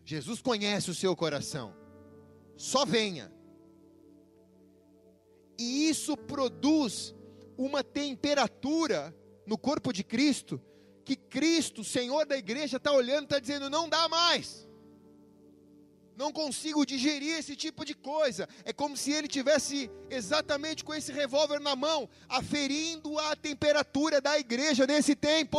Jesus 0.05 0.39
conhece 0.39 0.91
o 0.91 0.93
seu 0.93 1.15
coração. 1.15 1.73
Só 2.55 2.85
venha. 2.85 3.33
E 5.57 5.89
isso 5.89 6.15
produz 6.15 7.15
uma 7.57 7.83
temperatura 7.83 9.17
no 9.47 9.57
corpo 9.57 9.91
de 9.91 10.03
Cristo, 10.03 10.61
que 11.03 11.15
Cristo, 11.15 11.83
Senhor 11.83 12.27
da 12.27 12.37
igreja, 12.37 12.77
está 12.77 12.91
olhando, 12.91 13.23
está 13.23 13.39
dizendo: 13.39 13.67
não 13.67 13.89
dá 13.89 14.07
mais. 14.07 14.69
Não 16.15 16.31
consigo 16.31 16.85
digerir 16.85 17.37
esse 17.37 17.55
tipo 17.55 17.83
de 17.83 17.93
coisa. 17.93 18.47
É 18.63 18.71
como 18.71 18.95
se 18.95 19.11
ele 19.11 19.27
tivesse 19.27 19.89
exatamente 20.09 20.83
com 20.83 20.93
esse 20.93 21.11
revólver 21.11 21.59
na 21.59 21.75
mão, 21.75 22.07
aferindo 22.29 23.17
a 23.19 23.35
temperatura 23.35 24.21
da 24.21 24.37
igreja 24.37 24.85
nesse 24.85 25.15
tempo. 25.15 25.57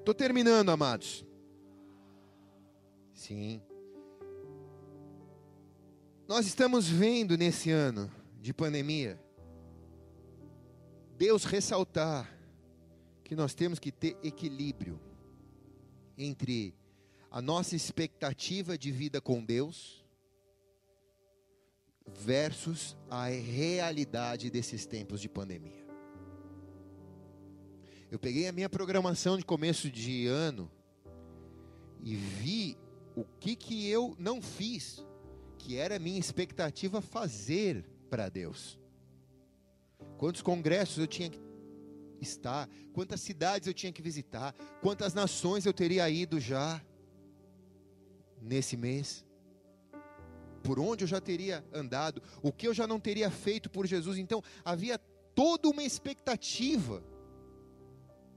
Estou 0.00 0.14
terminando, 0.14 0.70
amados. 0.70 1.24
Sim. 3.12 3.62
Nós 6.26 6.46
estamos 6.46 6.88
vendo 6.88 7.36
nesse 7.36 7.70
ano 7.70 8.10
de 8.40 8.52
pandemia, 8.54 9.20
Deus 11.16 11.44
ressaltar 11.44 12.39
que 13.30 13.36
nós 13.36 13.54
temos 13.54 13.78
que 13.78 13.92
ter 13.92 14.16
equilíbrio 14.24 15.00
entre 16.18 16.74
a 17.30 17.40
nossa 17.40 17.76
expectativa 17.76 18.76
de 18.76 18.90
vida 18.90 19.20
com 19.20 19.44
Deus 19.44 20.04
versus 22.08 22.96
a 23.08 23.26
realidade 23.26 24.50
desses 24.50 24.84
tempos 24.84 25.20
de 25.20 25.28
pandemia. 25.28 25.86
Eu 28.10 28.18
peguei 28.18 28.48
a 28.48 28.52
minha 28.52 28.68
programação 28.68 29.38
de 29.38 29.44
começo 29.44 29.88
de 29.88 30.26
ano 30.26 30.68
e 32.02 32.16
vi 32.16 32.76
o 33.14 33.24
que 33.38 33.54
que 33.54 33.88
eu 33.88 34.16
não 34.18 34.42
fiz 34.42 35.06
que 35.56 35.76
era 35.76 36.00
minha 36.00 36.18
expectativa 36.18 37.00
fazer 37.00 37.84
para 38.10 38.28
Deus. 38.28 38.76
Quantos 40.18 40.42
congressos 40.42 40.98
eu 40.98 41.06
tinha 41.06 41.30
que 41.30 41.49
estar, 42.20 42.68
quantas 42.92 43.20
cidades 43.20 43.66
eu 43.66 43.74
tinha 43.74 43.92
que 43.92 44.02
visitar, 44.02 44.54
quantas 44.80 45.14
nações 45.14 45.66
eu 45.66 45.72
teria 45.72 46.08
ido 46.08 46.38
já 46.38 46.80
nesse 48.40 48.76
mês, 48.76 49.24
por 50.62 50.78
onde 50.78 51.04
eu 51.04 51.08
já 51.08 51.20
teria 51.20 51.64
andado, 51.72 52.22
o 52.42 52.52
que 52.52 52.68
eu 52.68 52.74
já 52.74 52.86
não 52.86 53.00
teria 53.00 53.30
feito 53.30 53.70
por 53.70 53.86
Jesus. 53.86 54.18
Então, 54.18 54.42
havia 54.64 54.98
toda 55.34 55.68
uma 55.68 55.82
expectativa 55.82 57.02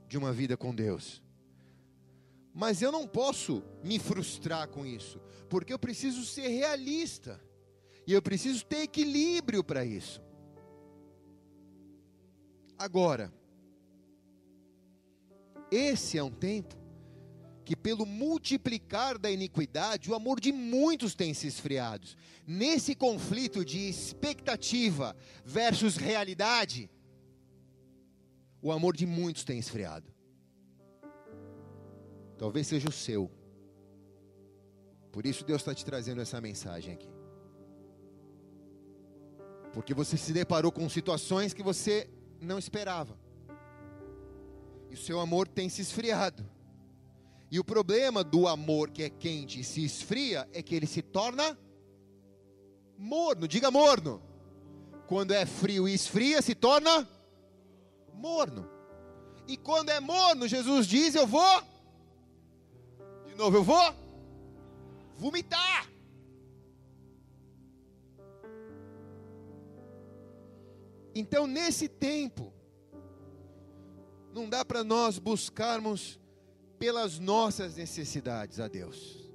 de 0.07 0.17
uma 0.17 0.31
vida 0.31 0.55
com 0.55 0.73
Deus. 0.73 1.21
Mas 2.53 2.81
eu 2.81 2.91
não 2.91 3.07
posso 3.07 3.63
me 3.83 3.97
frustrar 3.97 4.67
com 4.67 4.85
isso, 4.85 5.19
porque 5.49 5.73
eu 5.73 5.79
preciso 5.79 6.23
ser 6.23 6.47
realista. 6.47 7.41
E 8.05 8.13
eu 8.13 8.21
preciso 8.21 8.65
ter 8.65 8.81
equilíbrio 8.81 9.63
para 9.63 9.85
isso. 9.85 10.21
Agora, 12.77 13.33
esse 15.73 16.17
é 16.17 16.23
um 16.23 16.31
tempo 16.31 16.75
que, 17.65 17.75
pelo 17.75 18.05
multiplicar 18.05 19.17
da 19.17 19.31
iniquidade, 19.31 20.11
o 20.11 20.15
amor 20.15 20.39
de 20.39 20.51
muitos 20.51 21.15
tem 21.15 21.33
se 21.33 21.47
esfriado. 21.47 22.07
Nesse 22.45 22.93
conflito 22.93 23.63
de 23.63 23.79
expectativa 23.87 25.15
versus 25.45 25.95
realidade, 25.95 26.89
o 28.61 28.71
amor 28.71 28.95
de 28.95 29.05
muitos 29.05 29.43
tem 29.43 29.57
esfriado. 29.57 30.13
Talvez 32.37 32.67
seja 32.67 32.89
o 32.89 32.91
seu. 32.91 33.31
Por 35.11 35.25
isso 35.25 35.45
Deus 35.45 35.61
está 35.61 35.73
te 35.73 35.85
trazendo 35.85 36.21
essa 36.21 36.41
mensagem 36.41 36.93
aqui. 36.93 37.09
Porque 39.73 39.93
você 39.93 40.17
se 40.17 40.33
deparou 40.33 40.71
com 40.71 40.87
situações 40.89 41.53
que 41.53 41.63
você 41.63 42.09
não 42.39 42.59
esperava. 42.59 43.22
E 44.93 44.95
o 44.95 44.99
seu 44.99 45.19
amor 45.19 45.47
tem 45.47 45.69
se 45.69 45.81
esfriado. 45.81 46.47
E 47.49 47.59
o 47.59 47.63
problema 47.63 48.23
do 48.23 48.47
amor 48.47 48.91
que 48.91 49.01
é 49.01 49.09
quente 49.09 49.59
e 49.59 49.63
se 49.63 49.83
esfria 49.83 50.47
é 50.53 50.61
que 50.61 50.75
ele 50.75 50.85
se 50.85 51.01
torna 51.01 51.57
morno. 52.95 53.47
Diga 53.47 53.71
morno. 53.71 54.21
Quando 55.07 55.31
é 55.31 55.47
frio 55.47 55.89
e 55.89 55.95
esfria, 55.95 56.43
se 56.43 56.53
torna 56.53 57.09
morno. 58.13 58.69
E 59.47 59.57
quando 59.57 59.89
é 59.89 59.99
morno, 59.99 60.47
Jesus 60.47 60.85
diz: 60.85 61.15
Eu 61.15 61.25
vou 61.25 61.63
de 63.25 63.33
novo, 63.35 63.57
eu 63.57 63.63
vou 63.63 63.95
vomitar. 65.15 65.89
Então, 71.15 71.47
nesse 71.47 71.87
tempo, 71.89 72.52
não 74.33 74.49
dá 74.49 74.65
para 74.65 74.83
nós 74.83 75.19
buscarmos 75.19 76.19
pelas 76.79 77.19
nossas 77.19 77.75
necessidades 77.75 78.59
a 78.59 78.67
Deus. 78.67 79.29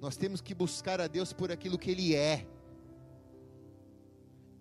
Nós 0.00 0.16
temos 0.16 0.40
que 0.40 0.54
buscar 0.54 1.00
a 1.00 1.06
Deus 1.06 1.32
por 1.32 1.50
aquilo 1.50 1.78
que 1.78 1.90
Ele 1.90 2.14
é. 2.14 2.46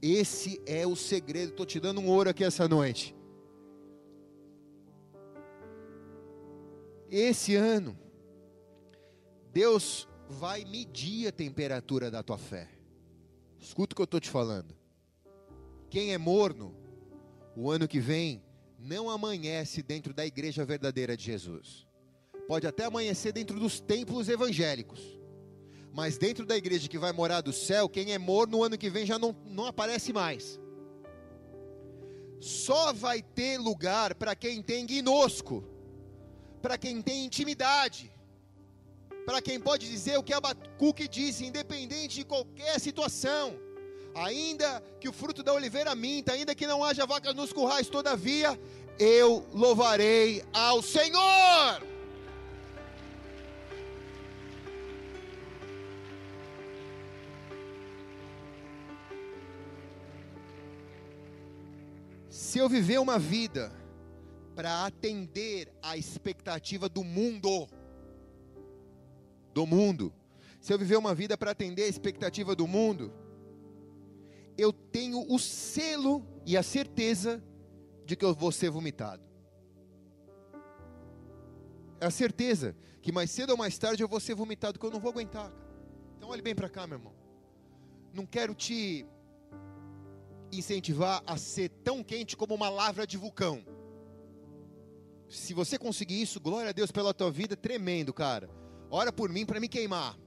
Esse 0.02 0.62
é 0.66 0.88
o 0.88 0.96
segredo. 0.96 1.52
Estou 1.52 1.66
te 1.66 1.80
dando 1.80 2.00
um 2.00 2.08
ouro 2.08 2.30
aqui 2.30 2.44
essa 2.44 2.68
noite. 2.68 3.16
Esse 7.10 7.56
ano, 7.56 7.98
Deus 9.52 10.08
vai 10.30 10.66
medir 10.66 11.28
a 11.28 11.32
temperatura 11.32 12.10
da 12.10 12.24
tua 12.24 12.38
fé. 12.38 12.70
Escuta 13.60 13.94
o 13.94 13.96
que 13.96 14.02
eu 14.02 14.06
estou 14.06 14.20
te 14.20 14.30
falando. 14.30 14.76
Quem 15.90 16.14
é 16.14 16.18
morno, 16.18 16.76
o 17.56 17.70
ano 17.70 17.88
que 17.88 18.00
vem, 18.00 18.45
não 18.86 19.10
amanhece 19.10 19.82
dentro 19.82 20.14
da 20.14 20.26
igreja 20.26 20.64
verdadeira 20.64 21.18
de 21.18 21.24
Jesus. 21.24 21.88
Pode 22.48 22.68
até 22.68 22.86
amanhecer 22.86 23.34
dentro 23.34 23.60
dos 23.60 23.80
templos 23.80 24.30
evangélicos. 24.30 25.02
Mas 25.92 26.18
dentro 26.18 26.46
da 26.46 26.56
igreja 26.56 26.88
que 26.88 26.98
vai 26.98 27.12
morar 27.12 27.42
do 27.42 27.52
céu, 27.52 27.90
quem 27.90 28.14
é 28.14 28.18
morno 28.20 28.58
no 28.58 28.64
ano 28.64 28.78
que 28.78 28.90
vem 28.90 29.06
já 29.06 29.18
não, 29.18 29.36
não 29.46 29.66
aparece 29.66 30.14
mais. 30.14 30.60
Só 32.40 32.94
vai 32.94 33.24
ter 33.24 33.58
lugar 33.58 34.14
para 34.14 34.36
quem 34.36 34.62
tem 34.62 34.86
guinosco, 34.86 35.64
para 36.62 36.78
quem 36.78 37.02
tem 37.02 37.26
intimidade, 37.26 38.12
para 39.26 39.42
quem 39.42 39.60
pode 39.60 39.90
dizer 39.90 40.18
o 40.20 40.24
que 40.24 40.34
Abacuque 40.34 41.08
disse, 41.08 41.46
independente 41.46 42.18
de 42.18 42.26
qualquer 42.26 42.80
situação, 42.80 43.58
ainda 44.16 44.82
que 45.00 45.10
o 45.10 45.14
fruto 45.14 45.44
da 45.44 45.54
oliveira 45.54 45.94
minta, 45.94 46.32
ainda 46.32 46.56
que 46.56 46.66
não 46.66 46.84
haja 46.84 47.06
vacas 47.06 47.36
nos 47.36 47.52
currais, 47.52 47.88
todavia 47.88 48.58
eu 48.98 49.46
louvarei 49.54 50.42
ao 50.54 50.82
Senhor. 50.82 51.84
Se 62.30 62.58
eu 62.58 62.70
viver 62.70 63.00
uma 63.00 63.20
vida 63.20 63.70
para 64.56 64.86
atender 64.86 65.70
à 65.84 65.98
expectativa 65.98 66.88
do 66.88 67.04
mundo, 67.04 67.68
do 69.54 69.68
mundo, 69.68 70.14
se 70.62 70.72
eu 70.72 70.80
viver 70.80 70.96
uma 70.96 71.14
vida 71.14 71.38
para 71.38 71.52
atender 71.52 71.84
a 71.84 71.88
expectativa 71.88 72.56
do 72.56 72.66
mundo, 72.66 73.12
eu 74.58 74.72
tenho 74.72 75.26
o 75.32 75.38
selo 75.38 76.26
e 76.46 76.56
a 76.58 76.64
certeza 76.64 77.44
de 78.06 78.16
que 78.16 78.24
eu 78.24 78.34
vou 78.34 78.52
ser 78.52 78.70
vomitado. 78.70 79.24
É 82.00 82.06
a 82.06 82.12
certeza 82.12 82.76
que 83.02 83.12
mais 83.12 83.32
cedo 83.32 83.52
ou 83.52 83.58
mais 83.58 83.78
tarde 83.78 84.04
eu 84.04 84.08
vou 84.08 84.20
ser 84.20 84.36
vomitado, 84.36 84.80
que 84.80 84.86
eu 84.86 84.92
não 84.92 85.00
vou 85.00 85.12
aguentar. 85.12 85.52
Então 86.18 86.30
olhe 86.30 86.42
bem 86.42 86.56
para 86.56 86.70
cá, 86.70 86.88
meu 86.88 86.98
irmão. 86.98 87.14
Não 88.14 88.26
quero 88.26 88.54
te 88.54 89.06
incentivar 90.52 91.22
a 91.26 91.38
ser 91.38 91.70
tão 91.84 92.04
quente 92.04 92.38
como 92.38 92.54
uma 92.54 92.70
lavra 92.70 93.06
de 93.06 93.18
vulcão. 93.18 93.64
Se 95.30 95.54
você 95.54 95.78
conseguir 95.78 96.22
isso, 96.22 96.40
glória 96.40 96.70
a 96.70 96.74
Deus 96.74 96.92
pela 96.92 97.14
tua 97.14 97.32
vida, 97.32 97.56
tremendo, 97.56 98.14
cara. 98.14 98.50
Ora 98.90 99.12
por 99.12 99.30
mim 99.30 99.46
para 99.46 99.60
me 99.60 99.68
queimar. 99.68 100.18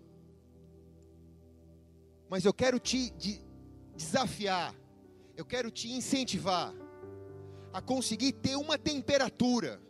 Mas 2.28 2.44
eu 2.44 2.52
quero 2.52 2.78
te 2.78 3.10
de, 3.10 3.40
desafiar, 3.98 4.74
eu 5.36 5.44
quero 5.44 5.70
te 5.70 5.90
incentivar 5.92 6.72
a 7.72 7.82
conseguir 7.82 8.32
ter 8.32 8.56
uma 8.56 8.78
temperatura 8.78 9.80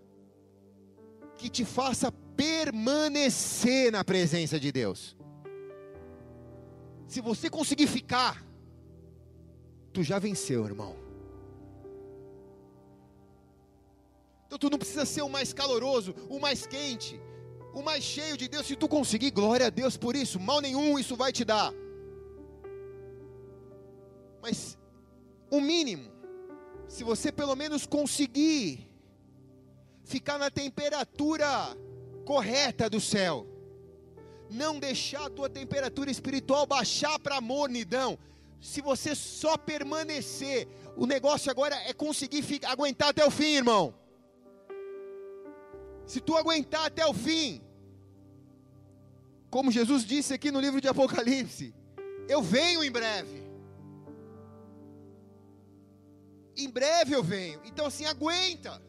que 1.37 1.49
te 1.49 1.65
faça 1.65 2.11
permanecer 2.35 3.93
na 3.93 4.03
presença 4.03 4.59
de 4.59 4.73
Deus. 4.73 5.17
Se 7.07 7.21
você 7.21 7.49
conseguir 7.49 7.87
ficar, 7.87 8.45
tu 9.93 10.03
já 10.03 10.19
venceu, 10.19 10.65
irmão. 10.65 10.97
Então 14.47 14.59
tu 14.59 14.71
não 14.71 14.79
precisa 14.79 15.05
ser 15.05 15.23
o 15.23 15.29
mais 15.29 15.53
caloroso, 15.53 16.15
o 16.31 16.39
mais 16.39 16.67
quente, 16.67 17.21
o 17.75 17.83
mais 17.83 18.03
cheio 18.03 18.37
de 18.37 18.49
Deus. 18.49 18.67
Se 18.67 18.75
tu 18.75 18.89
conseguir, 18.89 19.31
glória 19.31 19.67
a 19.67 19.71
Deus 19.71 19.97
por 19.97 20.17
isso. 20.17 20.41
Mal 20.41 20.61
nenhum 20.61 20.99
isso 20.99 21.15
vai 21.15 21.31
te 21.31 21.45
dar. 21.45 21.73
Mas 24.41 24.79
o 25.51 25.61
mínimo, 25.61 26.11
se 26.89 27.05
você 27.05 27.31
pelo 27.31 27.55
menos 27.57 27.87
conseguir 27.87 28.89
ficar 30.05 30.39
na 30.39 30.51
temperatura 30.51 31.47
correta 32.25 32.89
do 32.89 33.01
céu, 33.01 33.47
não 34.51 34.79
deixar 34.79 35.27
a 35.27 35.31
tua 35.31 35.49
temperatura 35.49 36.11
espiritual 36.11 36.67
baixar 36.67 37.19
para 37.19 37.37
a 37.37 37.41
mornidão. 37.41 38.19
Se 38.61 38.81
você 38.81 39.15
só 39.15 39.57
permanecer, 39.57 40.67
o 40.97 41.07
negócio 41.07 41.51
agora 41.51 41.77
é 41.87 41.93
conseguir 41.93 42.43
ficar, 42.43 42.71
aguentar 42.71 43.11
até 43.11 43.25
o 43.25 43.31
fim, 43.31 43.57
irmão. 43.57 43.95
Se 46.07 46.21
tu 46.21 46.37
aguentar 46.37 46.87
até 46.87 47.07
o 47.07 47.13
fim, 47.13 47.61
como 49.51 49.71
Jesus 49.71 50.05
disse 50.05 50.33
aqui 50.33 50.51
no 50.51 50.61
livro 50.61 50.81
de 50.81 50.89
Apocalipse, 50.89 51.75
eu 52.29 52.43
venho 52.43 52.83
em 52.83 52.91
breve. 52.91 53.48
Em 56.59 56.71
breve 56.71 57.15
eu 57.15 57.23
venho. 57.23 57.61
Então 57.65 57.87
assim, 57.87 58.05
aguenta. 58.05 58.83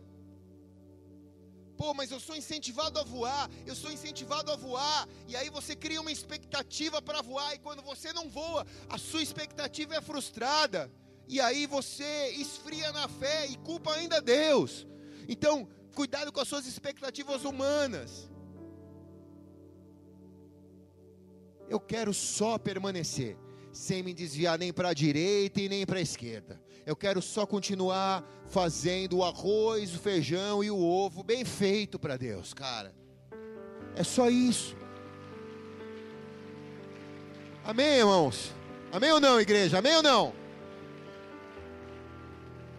Pô, 1.77 1.93
mas 1.93 2.11
eu 2.11 2.19
sou 2.19 2.35
incentivado 2.35 2.99
a 2.99 3.03
voar, 3.03 3.49
eu 3.65 3.73
sou 3.73 3.89
incentivado 3.89 4.51
a 4.51 4.55
voar, 4.57 5.07
e 5.29 5.35
aí 5.37 5.49
você 5.49 5.73
cria 5.77 6.01
uma 6.01 6.11
expectativa 6.11 7.01
para 7.01 7.21
voar, 7.21 7.55
e 7.55 7.59
quando 7.59 7.81
você 7.81 8.11
não 8.11 8.27
voa, 8.29 8.67
a 8.89 8.97
sua 8.97 9.23
expectativa 9.23 9.95
é 9.95 10.01
frustrada, 10.01 10.91
e 11.25 11.39
aí 11.39 11.65
você 11.65 12.31
esfria 12.31 12.91
na 12.91 13.07
fé 13.07 13.47
e 13.47 13.55
culpa 13.59 13.93
ainda 13.93 14.19
Deus. 14.19 14.85
Então, 15.25 15.69
Cuidado 15.99 16.31
com 16.31 16.39
as 16.39 16.47
suas 16.47 16.65
expectativas 16.65 17.43
humanas. 17.43 18.29
Eu 21.67 21.79
quero 21.79 22.13
só 22.13 22.57
permanecer, 22.57 23.37
sem 23.71 24.01
me 24.01 24.13
desviar 24.13 24.57
nem 24.57 24.71
para 24.71 24.89
a 24.89 24.93
direita 24.93 25.59
e 25.59 25.69
nem 25.69 25.85
para 25.85 25.99
a 25.99 26.01
esquerda. 26.01 26.57
Eu 26.89 26.95
quero 26.95 27.21
só 27.21 27.45
continuar 27.45 28.23
fazendo 28.47 29.17
o 29.17 29.23
arroz, 29.23 29.93
o 29.93 29.99
feijão 29.99 30.63
e 30.63 30.71
o 30.71 30.79
ovo 30.79 31.21
bem 31.21 31.45
feito 31.45 31.99
para 31.99 32.17
Deus, 32.17 32.51
cara. 32.51 32.95
É 33.95 34.03
só 34.03 34.27
isso. 34.27 34.75
Amém, 37.63 37.99
irmãos? 37.99 38.51
Amém 38.91 39.11
ou 39.11 39.19
não, 39.19 39.39
igreja? 39.39 39.77
Amém 39.77 39.97
ou 39.97 40.01
não? 40.01 40.33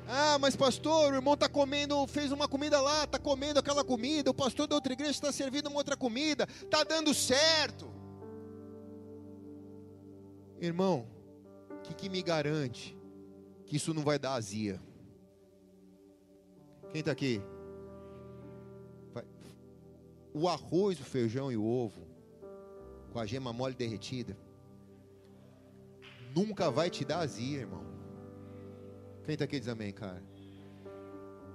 Ah, 0.08 0.38
mas 0.40 0.56
pastor, 0.56 1.12
o 1.12 1.14
irmão 1.14 1.34
está 1.34 1.48
comendo, 1.48 2.04
fez 2.08 2.32
uma 2.32 2.48
comida 2.48 2.80
lá, 2.80 3.04
está 3.04 3.16
comendo 3.16 3.60
aquela 3.60 3.84
comida, 3.84 4.28
o 4.28 4.34
pastor 4.34 4.66
da 4.66 4.74
outra 4.74 4.92
igreja 4.92 5.12
está 5.12 5.30
servindo 5.30 5.68
uma 5.68 5.76
outra 5.76 5.96
comida, 5.96 6.48
está 6.50 6.82
dando 6.82 7.14
certo. 7.14 7.88
Irmão, 10.60 11.06
o 11.70 11.82
que, 11.82 11.94
que 11.94 12.08
me 12.08 12.20
garante 12.22 12.98
que 13.70 13.76
isso 13.76 13.94
não 13.94 14.02
vai 14.02 14.18
dar 14.18 14.34
azia? 14.34 14.80
Quem 16.90 16.98
está 16.98 17.12
aqui? 17.12 17.40
O 20.34 20.48
arroz, 20.48 20.98
o 20.98 21.04
feijão 21.04 21.52
e 21.52 21.56
o 21.56 21.64
ovo, 21.64 22.04
com 23.12 23.20
a 23.20 23.24
gema 23.24 23.52
mole 23.52 23.76
derretida, 23.76 24.36
nunca 26.34 26.68
vai 26.68 26.90
te 26.90 27.04
dar 27.04 27.20
azia, 27.20 27.60
irmão. 27.60 27.84
Quem 29.24 29.34
está 29.34 29.44
aqui 29.44 29.60
diz 29.60 29.68
amém, 29.68 29.92
cara? 29.92 30.20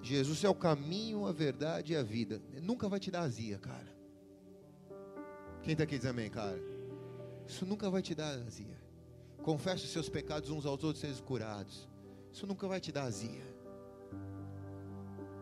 Jesus 0.02 0.42
é 0.46 0.48
o 0.48 0.56
caminho, 0.56 1.26
a 1.26 1.34
verdade 1.34 1.92
e 1.92 1.98
a 1.98 2.04
vida. 2.04 2.42
Nunca 2.62 2.88
vai 2.88 2.98
te 2.98 3.12
dar 3.12 3.24
azia, 3.24 3.60
cara. 3.60 3.94
Quem 5.64 5.74
está 5.74 5.84
aqui 5.84 5.98
diz 5.98 6.06
amém, 6.06 6.30
cara? 6.30 6.62
Isso 7.46 7.66
nunca 7.66 7.90
vai 7.90 8.02
te 8.02 8.16
dar 8.16 8.36
azia. 8.36 8.80
Confesse 9.44 9.84
os 9.84 9.92
seus 9.92 10.08
pecados 10.08 10.50
uns 10.50 10.66
aos 10.66 10.82
outros, 10.82 11.02
sejam 11.02 11.26
curados. 11.26 11.94
Isso 12.36 12.46
nunca 12.46 12.68
vai 12.68 12.82
te 12.82 12.92
dar 12.92 13.04
azia. 13.04 13.46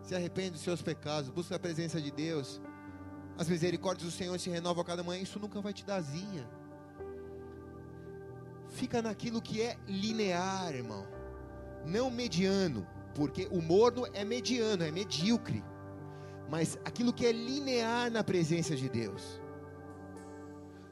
Se 0.04 0.14
arrepende 0.14 0.52
dos 0.52 0.62
seus 0.62 0.82
pecados, 0.82 1.30
busca 1.30 1.56
a 1.56 1.60
presença 1.60 2.00
de 2.00 2.12
Deus. 2.12 2.62
As 3.38 3.50
misericórdias 3.50 4.12
do 4.12 4.16
Senhor 4.16 4.40
se 4.40 4.50
renovam 4.50 4.84
a 4.84 4.86
cada 4.86 5.02
manhã. 5.02 5.22
Isso 5.22 5.40
nunca 5.40 5.60
vai 5.60 5.74
te 5.74 5.84
dar 5.84 5.96
azia. 5.96 6.48
Fica 8.70 9.02
naquilo 9.02 9.42
que 9.42 9.60
é 9.60 9.76
linear, 9.88 10.76
irmão 10.76 11.04
não 11.86 12.10
mediano, 12.10 12.88
porque 13.14 13.48
o 13.52 13.62
morno 13.62 14.08
é 14.14 14.24
mediano, 14.24 14.84
é 14.84 14.92
medíocre, 14.92 15.64
mas 16.50 16.78
aquilo 16.86 17.14
que 17.14 17.26
é 17.26 17.32
linear 17.32 18.12
na 18.12 18.24
presença 18.24 18.76
de 18.76 18.90
Deus. 18.90 19.42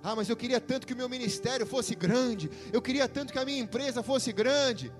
Ah, 0.03 0.15
mas 0.15 0.29
eu 0.29 0.35
queria 0.35 0.59
tanto 0.59 0.87
que 0.87 0.93
o 0.93 0.97
meu 0.97 1.07
ministério 1.07 1.65
fosse 1.65 1.93
grande, 1.95 2.49
eu 2.73 2.81
queria 2.81 3.07
tanto 3.07 3.31
que 3.31 3.39
a 3.39 3.45
minha 3.45 3.59
empresa 3.59 4.01
fosse 4.01 4.31
grande. 4.31 4.91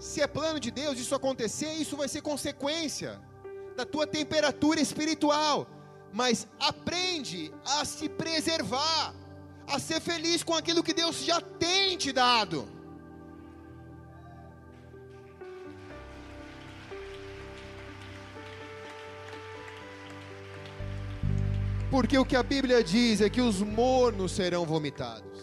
Se 0.00 0.22
é 0.22 0.26
plano 0.26 0.58
de 0.58 0.70
Deus 0.70 0.98
isso 0.98 1.14
acontecer, 1.14 1.74
isso 1.74 1.94
vai 1.94 2.08
ser 2.08 2.22
consequência 2.22 3.20
da 3.76 3.84
tua 3.84 4.06
temperatura 4.06 4.80
espiritual. 4.80 5.68
Mas 6.10 6.48
aprende 6.58 7.52
a 7.66 7.84
se 7.84 8.08
preservar, 8.08 9.14
a 9.66 9.78
ser 9.78 10.00
feliz 10.00 10.42
com 10.42 10.54
aquilo 10.54 10.82
que 10.82 10.94
Deus 10.94 11.22
já 11.22 11.38
tem 11.38 11.98
te 11.98 12.12
dado. 12.12 12.66
Porque 21.90 22.16
o 22.16 22.24
que 22.24 22.36
a 22.36 22.42
Bíblia 22.42 22.82
diz 22.82 23.20
é 23.20 23.28
que 23.28 23.42
os 23.42 23.60
mornos 23.60 24.32
serão 24.32 24.64
vomitados. 24.64 25.38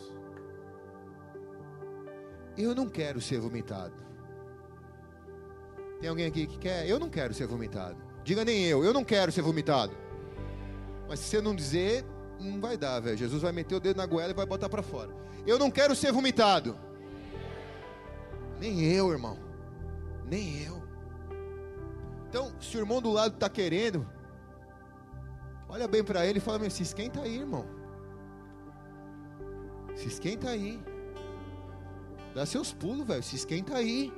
Eu 2.58 2.74
não 2.74 2.90
quero 2.90 3.22
ser 3.22 3.40
vomitado. 3.40 4.07
Tem 6.00 6.10
alguém 6.10 6.26
aqui 6.26 6.46
que 6.48 6.58
quer? 6.58 6.88
Eu 6.88 7.00
não 7.00 7.10
quero 7.10 7.34
ser 7.34 7.48
vomitado. 7.48 7.98
Diga 8.24 8.44
nem 8.44 8.66
eu, 8.66 8.84
eu 8.84 8.94
não 8.94 9.04
quero 9.04 9.32
ser 9.32 9.42
vomitado. 9.42 9.96
Mas 11.08 11.20
se 11.20 11.30
você 11.30 11.42
não 11.42 11.56
dizer, 11.56 12.06
não 12.40 12.60
vai 12.60 12.78
dar, 12.78 13.00
velho. 13.00 13.18
Jesus 13.18 13.42
vai 13.42 13.52
meter 13.52 13.76
o 13.76 13.80
dedo 13.80 13.98
na 13.98 14.06
goela 14.06 14.32
e 14.32 14.36
vai 14.36 14.46
botar 14.46 14.70
para 14.70 14.84
fora. 14.84 15.10
Eu 15.46 15.58
não 15.58 15.72
quero 15.72 15.96
ser 15.96 16.12
vomitado. 16.12 16.78
Nem 18.60 18.84
eu, 18.84 19.12
irmão. 19.12 19.38
Nem 20.26 20.64
eu. 20.64 20.84
Então, 22.30 22.52
se 22.60 22.76
o 22.76 22.82
irmão 22.82 23.02
do 23.02 23.12
lado 23.12 23.36
está 23.36 23.50
querendo, 23.50 24.06
Olha 25.70 25.88
bem 25.88 26.04
para 26.04 26.26
ele 26.26 26.38
e 26.38 26.42
fala: 26.42 26.70
se 26.70 26.84
esquenta 26.84 27.22
aí, 27.22 27.38
irmão. 27.38 27.66
Se 29.96 30.08
esquenta 30.08 30.50
aí. 30.50 30.82
Dá 32.34 32.46
seus 32.46 32.74
pulos, 32.74 33.06
velho. 33.06 33.24
Se 33.24 33.36
esquenta 33.36 33.76
aí. 33.76 34.14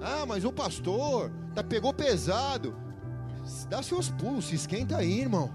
Ah, 0.00 0.24
mas 0.26 0.44
o 0.44 0.52
pastor 0.52 1.30
tá, 1.54 1.62
pegou 1.62 1.92
pesado. 1.92 2.76
Dá 3.68 3.82
seus 3.82 4.10
pulos, 4.10 4.52
esquenta 4.52 4.98
aí, 4.98 5.20
irmão. 5.20 5.52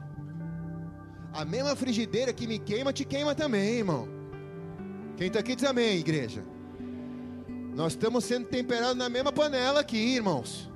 A 1.32 1.46
mesma 1.46 1.76
frigideira 1.76 2.34
que 2.34 2.48
me 2.48 2.60
queima, 2.60 2.94
te 2.94 3.06
queima 3.06 3.34
também, 3.34 3.78
irmão. 3.80 4.08
Quem 5.18 5.28
está 5.28 5.40
aqui 5.40 5.56
diz 5.56 5.66
amém, 5.66 5.98
igreja. 5.98 6.44
Nós 7.76 7.94
estamos 7.94 8.24
sendo 8.26 8.48
temperados 8.48 8.98
na 8.98 9.10
mesma 9.10 9.32
panela 9.32 9.80
aqui, 9.80 9.98
irmãos. 9.98 10.70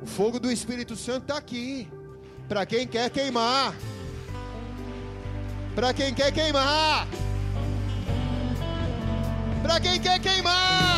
O 0.00 0.06
fogo 0.06 0.38
do 0.38 0.50
Espírito 0.50 0.94
Santo 0.94 1.22
está 1.22 1.36
aqui. 1.36 1.88
Para 2.48 2.64
quem 2.64 2.86
quer 2.86 3.10
queimar. 3.10 3.74
Para 5.74 5.92
quem 5.92 6.14
quer 6.14 6.32
queimar. 6.32 7.06
Para 9.62 9.80
quem 9.80 10.00
quer 10.00 10.20
queimar. 10.20 10.97